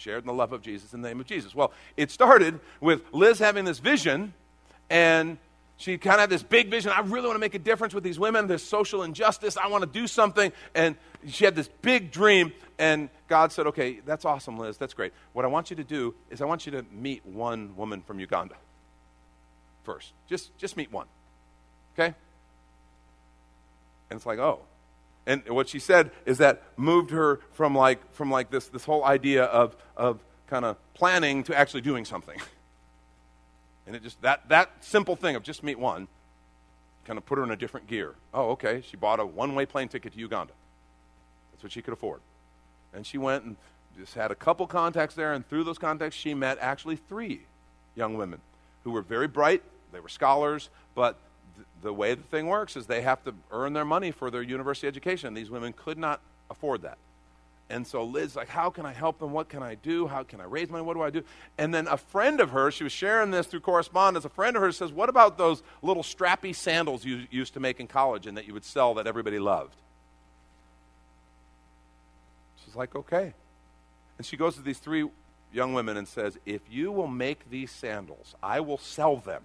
shared 0.00 0.22
in 0.22 0.26
the 0.26 0.32
love 0.32 0.52
of 0.52 0.62
Jesus 0.62 0.94
in 0.94 1.02
the 1.02 1.08
name 1.08 1.20
of 1.20 1.26
Jesus. 1.26 1.54
Well, 1.54 1.72
it 1.96 2.10
started 2.10 2.58
with 2.80 3.02
Liz 3.12 3.38
having 3.38 3.66
this 3.66 3.78
vision, 3.78 4.32
and 4.88 5.36
she 5.80 5.96
kind 5.96 6.16
of 6.16 6.20
had 6.20 6.30
this 6.30 6.42
big 6.42 6.68
vision. 6.68 6.92
I 6.94 7.00
really 7.00 7.26
want 7.26 7.36
to 7.36 7.40
make 7.40 7.54
a 7.54 7.58
difference 7.58 7.94
with 7.94 8.04
these 8.04 8.18
women. 8.18 8.46
this 8.46 8.62
social 8.62 9.02
injustice. 9.02 9.56
I 9.56 9.68
want 9.68 9.80
to 9.82 9.88
do 9.88 10.06
something. 10.06 10.52
And 10.74 10.94
she 11.26 11.46
had 11.46 11.54
this 11.54 11.70
big 11.80 12.10
dream, 12.10 12.52
and 12.78 13.08
God 13.28 13.50
said, 13.50 13.66
Okay, 13.66 14.00
that's 14.04 14.26
awesome, 14.26 14.58
Liz. 14.58 14.76
That's 14.76 14.92
great. 14.92 15.14
What 15.32 15.46
I 15.46 15.48
want 15.48 15.70
you 15.70 15.76
to 15.76 15.84
do 15.84 16.14
is 16.28 16.42
I 16.42 16.44
want 16.44 16.66
you 16.66 16.72
to 16.72 16.84
meet 16.92 17.24
one 17.24 17.74
woman 17.76 18.02
from 18.02 18.20
Uganda 18.20 18.56
first. 19.84 20.12
Just, 20.28 20.56
just 20.58 20.76
meet 20.76 20.92
one. 20.92 21.06
Okay? 21.94 22.14
And 24.10 24.18
it's 24.18 24.26
like, 24.26 24.38
oh, 24.38 24.60
and 25.26 25.48
what 25.48 25.70
she 25.70 25.78
said 25.78 26.10
is 26.26 26.38
that 26.38 26.62
moved 26.76 27.10
her 27.10 27.40
from 27.52 27.74
like, 27.74 28.12
from 28.12 28.30
like 28.30 28.50
this, 28.50 28.68
this 28.68 28.84
whole 28.84 29.02
idea 29.02 29.44
of, 29.44 29.74
of 29.96 30.20
kind 30.46 30.66
of 30.66 30.76
planning 30.92 31.42
to 31.44 31.58
actually 31.58 31.80
doing 31.80 32.04
something. 32.04 32.38
And 33.90 33.96
it 33.96 34.04
just, 34.04 34.22
that, 34.22 34.48
that 34.50 34.70
simple 34.82 35.16
thing 35.16 35.34
of 35.34 35.42
just 35.42 35.64
meet 35.64 35.76
one, 35.76 36.06
kind 37.04 37.18
of 37.18 37.26
put 37.26 37.38
her 37.38 37.44
in 37.44 37.50
a 37.50 37.56
different 37.56 37.88
gear. 37.88 38.14
Oh, 38.32 38.50
okay. 38.50 38.84
She 38.88 38.96
bought 38.96 39.18
a 39.18 39.26
one 39.26 39.56
way 39.56 39.66
plane 39.66 39.88
ticket 39.88 40.12
to 40.12 40.18
Uganda. 40.20 40.52
That's 41.50 41.64
what 41.64 41.72
she 41.72 41.82
could 41.82 41.92
afford. 41.92 42.20
And 42.94 43.04
she 43.04 43.18
went 43.18 43.42
and 43.42 43.56
just 43.98 44.14
had 44.14 44.30
a 44.30 44.36
couple 44.36 44.68
contacts 44.68 45.16
there, 45.16 45.32
and 45.32 45.44
through 45.48 45.64
those 45.64 45.76
contacts, 45.76 46.14
she 46.14 46.34
met 46.34 46.56
actually 46.60 46.94
three 46.94 47.40
young 47.96 48.16
women 48.16 48.40
who 48.84 48.92
were 48.92 49.02
very 49.02 49.26
bright. 49.26 49.64
They 49.92 49.98
were 49.98 50.08
scholars, 50.08 50.70
but 50.94 51.16
the 51.82 51.92
way 51.92 52.14
the 52.14 52.22
thing 52.22 52.46
works 52.46 52.76
is 52.76 52.86
they 52.86 53.02
have 53.02 53.24
to 53.24 53.34
earn 53.50 53.72
their 53.72 53.84
money 53.84 54.12
for 54.12 54.30
their 54.30 54.42
university 54.42 54.86
education. 54.86 55.34
These 55.34 55.50
women 55.50 55.72
could 55.72 55.98
not 55.98 56.20
afford 56.48 56.82
that. 56.82 56.96
And 57.70 57.86
so 57.86 58.04
Liz, 58.04 58.34
like, 58.34 58.48
how 58.48 58.68
can 58.68 58.84
I 58.84 58.92
help 58.92 59.18
them? 59.20 59.30
What 59.30 59.48
can 59.48 59.62
I 59.62 59.76
do? 59.76 60.06
How 60.06 60.24
can 60.24 60.40
I 60.40 60.44
raise 60.44 60.68
money? 60.68 60.84
What 60.84 60.94
do 60.94 61.02
I 61.02 61.10
do? 61.10 61.22
And 61.56 61.72
then 61.72 61.86
a 61.86 61.96
friend 61.96 62.40
of 62.40 62.50
hers, 62.50 62.74
she 62.74 62.84
was 62.84 62.92
sharing 62.92 63.30
this 63.30 63.46
through 63.46 63.60
correspondence. 63.60 64.24
A 64.24 64.28
friend 64.28 64.56
of 64.56 64.62
hers 64.62 64.76
says, 64.76 64.92
What 64.92 65.08
about 65.08 65.38
those 65.38 65.62
little 65.80 66.02
strappy 66.02 66.54
sandals 66.54 67.04
you 67.04 67.26
used 67.30 67.54
to 67.54 67.60
make 67.60 67.80
in 67.80 67.86
college 67.86 68.26
and 68.26 68.36
that 68.36 68.46
you 68.46 68.52
would 68.52 68.64
sell 68.64 68.94
that 68.94 69.06
everybody 69.06 69.38
loved? 69.38 69.76
She's 72.64 72.74
like, 72.74 72.94
Okay. 72.94 73.32
And 74.18 74.26
she 74.26 74.36
goes 74.36 74.56
to 74.56 74.62
these 74.62 74.78
three 74.78 75.08
young 75.52 75.72
women 75.72 75.96
and 75.96 76.08
says, 76.08 76.38
If 76.44 76.62
you 76.68 76.90
will 76.90 77.08
make 77.08 77.48
these 77.50 77.70
sandals, 77.70 78.34
I 78.42 78.60
will 78.60 78.78
sell 78.78 79.16
them 79.16 79.42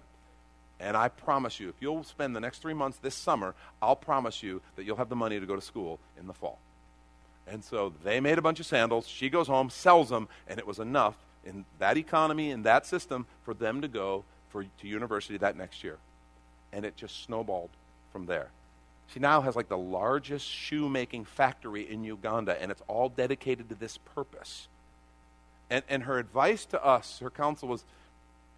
and 0.78 0.96
I 0.96 1.08
promise 1.08 1.58
you, 1.58 1.68
if 1.68 1.76
you'll 1.80 2.04
spend 2.04 2.36
the 2.36 2.40
next 2.40 2.60
three 2.60 2.74
months 2.74 2.98
this 2.98 3.14
summer, 3.14 3.54
I'll 3.80 3.96
promise 3.96 4.42
you 4.42 4.60
that 4.76 4.84
you'll 4.84 4.96
have 4.96 5.08
the 5.08 5.16
money 5.16 5.40
to 5.40 5.46
go 5.46 5.56
to 5.56 5.62
school 5.62 5.98
in 6.18 6.26
the 6.26 6.34
fall. 6.34 6.58
And 7.46 7.64
so 7.64 7.92
they 8.02 8.20
made 8.20 8.38
a 8.38 8.42
bunch 8.42 8.60
of 8.60 8.66
sandals. 8.66 9.06
She 9.06 9.30
goes 9.30 9.46
home, 9.46 9.70
sells 9.70 10.08
them, 10.08 10.28
and 10.48 10.58
it 10.58 10.66
was 10.66 10.78
enough 10.78 11.14
in 11.44 11.64
that 11.78 11.96
economy, 11.96 12.50
in 12.50 12.64
that 12.64 12.86
system, 12.86 13.26
for 13.44 13.54
them 13.54 13.80
to 13.82 13.88
go 13.88 14.24
for, 14.50 14.64
to 14.64 14.88
university 14.88 15.38
that 15.38 15.56
next 15.56 15.84
year. 15.84 15.98
And 16.72 16.84
it 16.84 16.96
just 16.96 17.22
snowballed 17.24 17.70
from 18.12 18.26
there. 18.26 18.48
She 19.08 19.20
now 19.20 19.40
has 19.42 19.54
like 19.54 19.68
the 19.68 19.78
largest 19.78 20.46
shoemaking 20.46 21.24
factory 21.24 21.88
in 21.88 22.02
Uganda, 22.02 22.60
and 22.60 22.72
it's 22.72 22.82
all 22.88 23.08
dedicated 23.08 23.68
to 23.68 23.76
this 23.76 23.98
purpose. 23.98 24.66
And, 25.70 25.84
and 25.88 26.02
her 26.04 26.18
advice 26.18 26.64
to 26.66 26.84
us, 26.84 27.20
her 27.20 27.30
counsel 27.30 27.68
was 27.68 27.84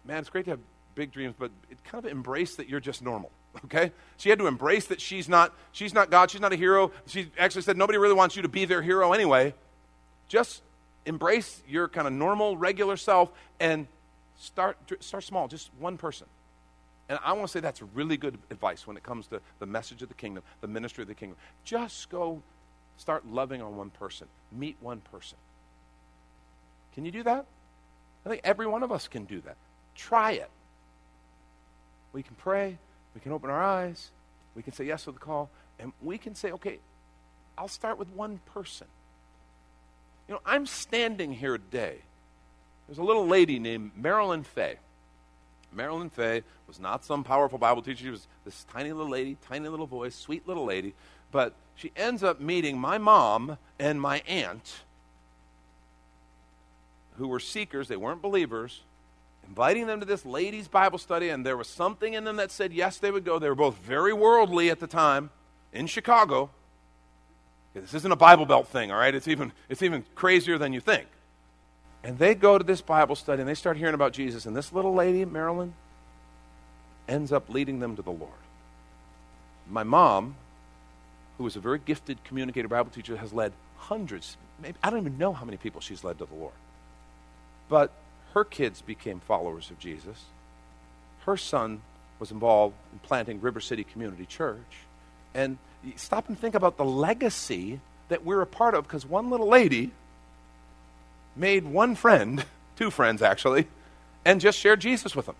man, 0.05 0.17
it's 0.17 0.29
great 0.29 0.45
to 0.45 0.51
have 0.51 0.59
big 0.95 1.11
dreams, 1.11 1.35
but 1.37 1.51
it 1.69 1.77
kind 1.83 2.03
of 2.03 2.11
embrace 2.11 2.55
that 2.55 2.67
you're 2.67 2.79
just 2.79 3.01
normal. 3.01 3.31
Okay? 3.65 3.91
She 4.17 4.29
had 4.29 4.39
to 4.39 4.47
embrace 4.47 4.87
that 4.87 5.01
she's 5.01 5.29
not, 5.29 5.53
she's 5.71 5.93
not 5.93 6.09
God, 6.09 6.31
she's 6.31 6.41
not 6.41 6.53
a 6.53 6.55
hero. 6.55 6.91
She 7.05 7.31
actually 7.37 7.61
said, 7.63 7.77
nobody 7.77 7.97
really 7.97 8.13
wants 8.13 8.35
you 8.35 8.41
to 8.41 8.49
be 8.49 8.65
their 8.65 8.81
hero 8.81 9.13
anyway. 9.13 9.53
Just 10.27 10.61
embrace 11.05 11.61
your 11.67 11.87
kind 11.87 12.07
of 12.07 12.13
normal, 12.13 12.57
regular 12.57 12.97
self 12.97 13.31
and 13.59 13.87
start, 14.37 14.77
start 14.99 15.23
small, 15.23 15.47
just 15.47 15.69
one 15.79 15.97
person. 15.97 16.27
And 17.09 17.17
I 17.23 17.33
want 17.33 17.47
to 17.47 17.51
say 17.51 17.59
that's 17.59 17.81
really 17.81 18.17
good 18.17 18.37
advice 18.51 18.85
when 18.85 18.95
it 18.95 19.03
comes 19.03 19.27
to 19.27 19.41
the 19.57 19.65
message 19.65 20.03
of 20.03 20.09
the 20.09 20.15
kingdom, 20.15 20.43
the 20.61 20.67
ministry 20.67 21.01
of 21.01 21.07
the 21.07 21.15
kingdom. 21.15 21.37
Just 21.63 22.09
go 22.09 22.41
start 22.97 23.25
loving 23.27 23.61
on 23.61 23.75
one 23.75 23.89
person, 23.89 24.27
meet 24.51 24.77
one 24.79 25.01
person. 25.11 25.37
Can 26.93 27.05
you 27.05 27.11
do 27.11 27.23
that? 27.23 27.45
I 28.25 28.29
think 28.29 28.41
every 28.43 28.67
one 28.67 28.83
of 28.83 28.91
us 28.91 29.07
can 29.07 29.25
do 29.25 29.41
that. 29.41 29.55
Try 29.95 30.33
it. 30.33 30.49
We 32.13 32.21
can 32.21 32.35
pray. 32.35 32.77
We 33.19 33.23
can 33.23 33.33
open 33.33 33.49
our 33.49 33.61
eyes. 33.61 34.11
We 34.55 34.63
can 34.63 34.71
say 34.71 34.85
yes 34.85 35.03
to 35.03 35.11
the 35.11 35.19
call. 35.19 35.49
And 35.77 35.91
we 36.01 36.17
can 36.17 36.35
say, 36.35 36.51
okay, 36.53 36.79
I'll 37.57 37.67
start 37.67 37.99
with 37.99 38.07
one 38.15 38.39
person. 38.53 38.87
You 40.29 40.35
know, 40.35 40.41
I'm 40.45 40.65
standing 40.65 41.33
here 41.33 41.57
today. 41.57 41.97
There's 42.87 42.97
a 42.97 43.03
little 43.03 43.27
lady 43.27 43.59
named 43.59 43.91
Marilyn 43.97 44.43
Fay. 44.43 44.77
Marilyn 45.73 46.09
Fay 46.09 46.43
was 46.65 46.79
not 46.79 47.03
some 47.03 47.25
powerful 47.25 47.57
Bible 47.59 47.81
teacher. 47.81 48.05
She 48.05 48.09
was 48.09 48.25
this 48.45 48.65
tiny 48.71 48.93
little 48.93 49.11
lady, 49.11 49.35
tiny 49.49 49.67
little 49.67 49.85
voice, 49.85 50.15
sweet 50.15 50.47
little 50.47 50.63
lady. 50.63 50.93
But 51.29 51.55
she 51.75 51.91
ends 51.97 52.23
up 52.23 52.39
meeting 52.39 52.79
my 52.79 52.97
mom 52.97 53.57
and 53.77 53.99
my 53.99 54.23
aunt, 54.29 54.75
who 57.17 57.27
were 57.27 57.41
seekers. 57.41 57.89
They 57.89 57.97
weren't 57.97 58.21
believers 58.21 58.79
inviting 59.49 59.87
them 59.87 59.99
to 59.99 60.05
this 60.05 60.25
ladies' 60.25 60.67
Bible 60.67 60.99
study, 60.99 61.29
and 61.29 61.45
there 61.45 61.57
was 61.57 61.67
something 61.67 62.13
in 62.13 62.23
them 62.23 62.37
that 62.37 62.51
said 62.51 62.71
yes, 62.71 62.99
they 62.99 63.11
would 63.11 63.25
go. 63.25 63.39
They 63.39 63.49
were 63.49 63.55
both 63.55 63.77
very 63.77 64.13
worldly 64.13 64.69
at 64.69 64.79
the 64.79 64.87
time 64.87 65.31
in 65.73 65.87
Chicago. 65.87 66.51
This 67.73 67.93
isn't 67.95 68.11
a 68.11 68.15
Bible 68.15 68.45
Belt 68.45 68.67
thing, 68.67 68.91
all 68.91 68.99
right? 68.99 69.13
It's 69.13 69.27
even, 69.27 69.51
it's 69.67 69.81
even 69.81 70.05
crazier 70.15 70.57
than 70.57 70.71
you 70.71 70.79
think. 70.79 71.07
And 72.03 72.17
they 72.17 72.35
go 72.35 72.57
to 72.57 72.63
this 72.63 72.81
Bible 72.81 73.15
study 73.15 73.41
and 73.41 73.49
they 73.49 73.55
start 73.55 73.75
hearing 73.75 73.95
about 73.95 74.13
Jesus, 74.13 74.45
and 74.45 74.55
this 74.55 74.71
little 74.71 74.93
lady, 74.93 75.25
Marilyn, 75.25 75.73
ends 77.07 77.31
up 77.31 77.49
leading 77.49 77.79
them 77.79 77.95
to 77.95 78.01
the 78.03 78.11
Lord. 78.11 78.31
My 79.67 79.83
mom, 79.83 80.35
who 81.39 81.47
is 81.47 81.55
a 81.55 81.59
very 81.59 81.79
gifted 81.79 82.23
communicator, 82.23 82.67
Bible 82.67 82.91
teacher, 82.91 83.17
has 83.17 83.33
led 83.33 83.51
hundreds, 83.77 84.37
maybe, 84.61 84.77
I 84.83 84.91
don't 84.91 84.99
even 84.99 85.17
know 85.17 85.33
how 85.33 85.45
many 85.45 85.57
people 85.57 85.81
she's 85.81 86.03
led 86.03 86.19
to 86.19 86.25
the 86.25 86.35
Lord. 86.35 86.53
But 87.67 87.91
her 88.33 88.43
kids 88.43 88.81
became 88.81 89.19
followers 89.19 89.69
of 89.71 89.79
Jesus. 89.79 90.25
Her 91.25 91.37
son 91.37 91.81
was 92.19 92.31
involved 92.31 92.75
in 92.91 92.99
planting 92.99 93.41
River 93.41 93.59
City 93.59 93.83
Community 93.83 94.25
Church. 94.25 94.85
And 95.33 95.57
stop 95.95 96.27
and 96.27 96.37
think 96.37 96.55
about 96.55 96.77
the 96.77 96.85
legacy 96.85 97.79
that 98.09 98.25
we're 98.25 98.41
a 98.41 98.47
part 98.47 98.75
of 98.75 98.83
because 98.83 99.05
one 99.05 99.29
little 99.29 99.47
lady 99.47 99.91
made 101.35 101.65
one 101.65 101.95
friend, 101.95 102.45
two 102.75 102.91
friends 102.91 103.21
actually, 103.21 103.67
and 104.25 104.41
just 104.41 104.59
shared 104.59 104.81
Jesus 104.81 105.15
with 105.15 105.27
them. 105.27 105.35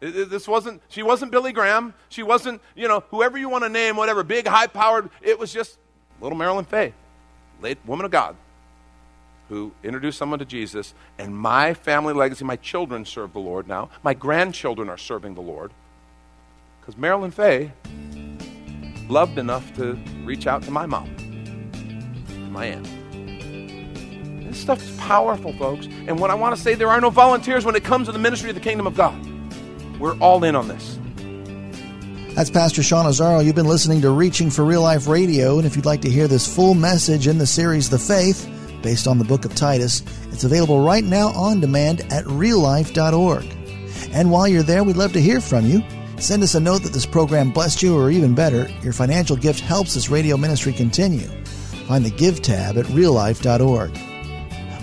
This 0.00 0.46
wasn't, 0.46 0.82
she 0.88 1.02
wasn't 1.02 1.32
Billy 1.32 1.52
Graham. 1.52 1.94
She 2.08 2.22
wasn't, 2.22 2.60
you 2.74 2.88
know, 2.88 3.04
whoever 3.10 3.38
you 3.38 3.48
want 3.48 3.64
to 3.64 3.70
name, 3.70 3.96
whatever, 3.96 4.22
big, 4.22 4.46
high 4.46 4.66
powered. 4.66 5.08
It 5.22 5.38
was 5.38 5.52
just 5.52 5.78
little 6.20 6.36
Marilyn 6.36 6.66
Fay, 6.66 6.92
late 7.62 7.78
woman 7.86 8.04
of 8.04 8.12
God. 8.12 8.36
Who 9.48 9.72
introduced 9.82 10.18
someone 10.18 10.38
to 10.38 10.44
Jesus, 10.44 10.94
and 11.18 11.36
my 11.36 11.74
family 11.74 12.14
legacy, 12.14 12.44
my 12.44 12.56
children 12.56 13.04
serve 13.04 13.32
the 13.32 13.40
Lord 13.40 13.68
now. 13.68 13.90
My 14.02 14.14
grandchildren 14.14 14.88
are 14.88 14.98
serving 14.98 15.34
the 15.34 15.42
Lord. 15.42 15.72
Because 16.80 16.96
Marilyn 16.96 17.30
Faye 17.30 17.72
loved 19.08 19.38
enough 19.38 19.74
to 19.76 19.98
reach 20.24 20.46
out 20.46 20.62
to 20.62 20.70
my 20.70 20.86
mom, 20.86 21.10
my 22.50 22.66
aunt. 22.66 22.88
This 24.46 24.58
stuff 24.58 24.82
is 24.82 24.96
powerful, 24.98 25.52
folks. 25.54 25.86
And 25.86 26.18
what 26.18 26.30
I 26.30 26.34
want 26.34 26.54
to 26.54 26.60
say, 26.60 26.74
there 26.74 26.88
are 26.88 27.00
no 27.00 27.10
volunteers 27.10 27.64
when 27.64 27.74
it 27.74 27.84
comes 27.84 28.06
to 28.06 28.12
the 28.12 28.18
ministry 28.18 28.50
of 28.50 28.54
the 28.54 28.60
kingdom 28.60 28.86
of 28.86 28.94
God. 28.94 29.18
We're 29.98 30.16
all 30.18 30.44
in 30.44 30.54
on 30.54 30.68
this. 30.68 30.98
That's 32.34 32.50
Pastor 32.50 32.82
Sean 32.82 33.06
Azzaro. 33.06 33.44
You've 33.44 33.54
been 33.54 33.66
listening 33.66 34.00
to 34.02 34.10
Reaching 34.10 34.50
for 34.50 34.64
Real 34.64 34.82
Life 34.82 35.06
Radio, 35.06 35.58
and 35.58 35.66
if 35.66 35.76
you'd 35.76 35.86
like 35.86 36.02
to 36.02 36.10
hear 36.10 36.28
this 36.28 36.52
full 36.52 36.74
message 36.74 37.26
in 37.28 37.38
the 37.38 37.46
series 37.46 37.88
The 37.90 37.98
Faith, 37.98 38.48
based 38.84 39.08
on 39.08 39.18
the 39.18 39.24
book 39.24 39.44
of 39.44 39.54
Titus, 39.56 40.04
it's 40.30 40.44
available 40.44 40.84
right 40.84 41.02
now 41.02 41.28
on 41.28 41.58
demand 41.58 42.02
at 42.12 42.24
reallife.org. 42.26 43.44
And 44.12 44.30
while 44.30 44.46
you're 44.46 44.62
there, 44.62 44.84
we'd 44.84 44.96
love 44.96 45.14
to 45.14 45.20
hear 45.20 45.40
from 45.40 45.66
you. 45.66 45.82
Send 46.18 46.44
us 46.44 46.54
a 46.54 46.60
note 46.60 46.82
that 46.82 46.92
this 46.92 47.06
program 47.06 47.50
blessed 47.50 47.82
you, 47.82 47.96
or 47.96 48.10
even 48.10 48.34
better, 48.34 48.68
your 48.82 48.92
financial 48.92 49.36
gift 49.36 49.60
helps 49.60 49.94
this 49.94 50.10
radio 50.10 50.36
ministry 50.36 50.72
continue. 50.72 51.26
Find 51.88 52.04
the 52.04 52.10
Give 52.10 52.40
tab 52.40 52.78
at 52.78 52.84
reallife.org. 52.86 53.92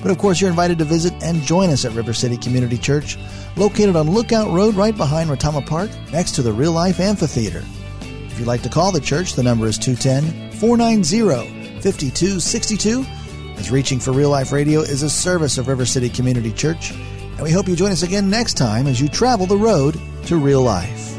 But 0.01 0.11
of 0.11 0.17
course, 0.17 0.41
you're 0.41 0.49
invited 0.49 0.79
to 0.79 0.85
visit 0.85 1.13
and 1.23 1.41
join 1.43 1.69
us 1.69 1.85
at 1.85 1.93
River 1.93 2.13
City 2.13 2.35
Community 2.35 2.77
Church, 2.77 3.17
located 3.55 3.95
on 3.95 4.09
Lookout 4.09 4.51
Road 4.51 4.75
right 4.75 4.97
behind 4.97 5.29
Retama 5.29 5.65
Park, 5.65 5.91
next 6.11 6.31
to 6.35 6.41
the 6.41 6.51
Real 6.51 6.71
Life 6.71 6.99
Amphitheater. 6.99 7.63
If 8.01 8.39
you'd 8.39 8.47
like 8.47 8.63
to 8.63 8.69
call 8.69 8.91
the 8.91 8.99
church, 8.99 9.33
the 9.33 9.43
number 9.43 9.67
is 9.67 9.77
210 9.77 10.51
490 10.53 11.81
5262. 11.81 13.20
As 13.61 13.69
Reaching 13.69 13.99
for 13.99 14.11
Real 14.11 14.31
Life 14.31 14.51
Radio 14.51 14.79
is 14.79 15.03
a 15.03 15.09
service 15.09 15.59
of 15.59 15.67
River 15.67 15.85
City 15.85 16.09
Community 16.09 16.51
Church, 16.51 16.89
and 16.93 17.41
we 17.41 17.51
hope 17.51 17.67
you 17.67 17.75
join 17.75 17.91
us 17.91 18.01
again 18.01 18.27
next 18.27 18.55
time 18.55 18.87
as 18.87 18.99
you 18.99 19.07
travel 19.07 19.45
the 19.45 19.55
road 19.55 19.99
to 20.25 20.37
real 20.37 20.63
life. 20.63 21.10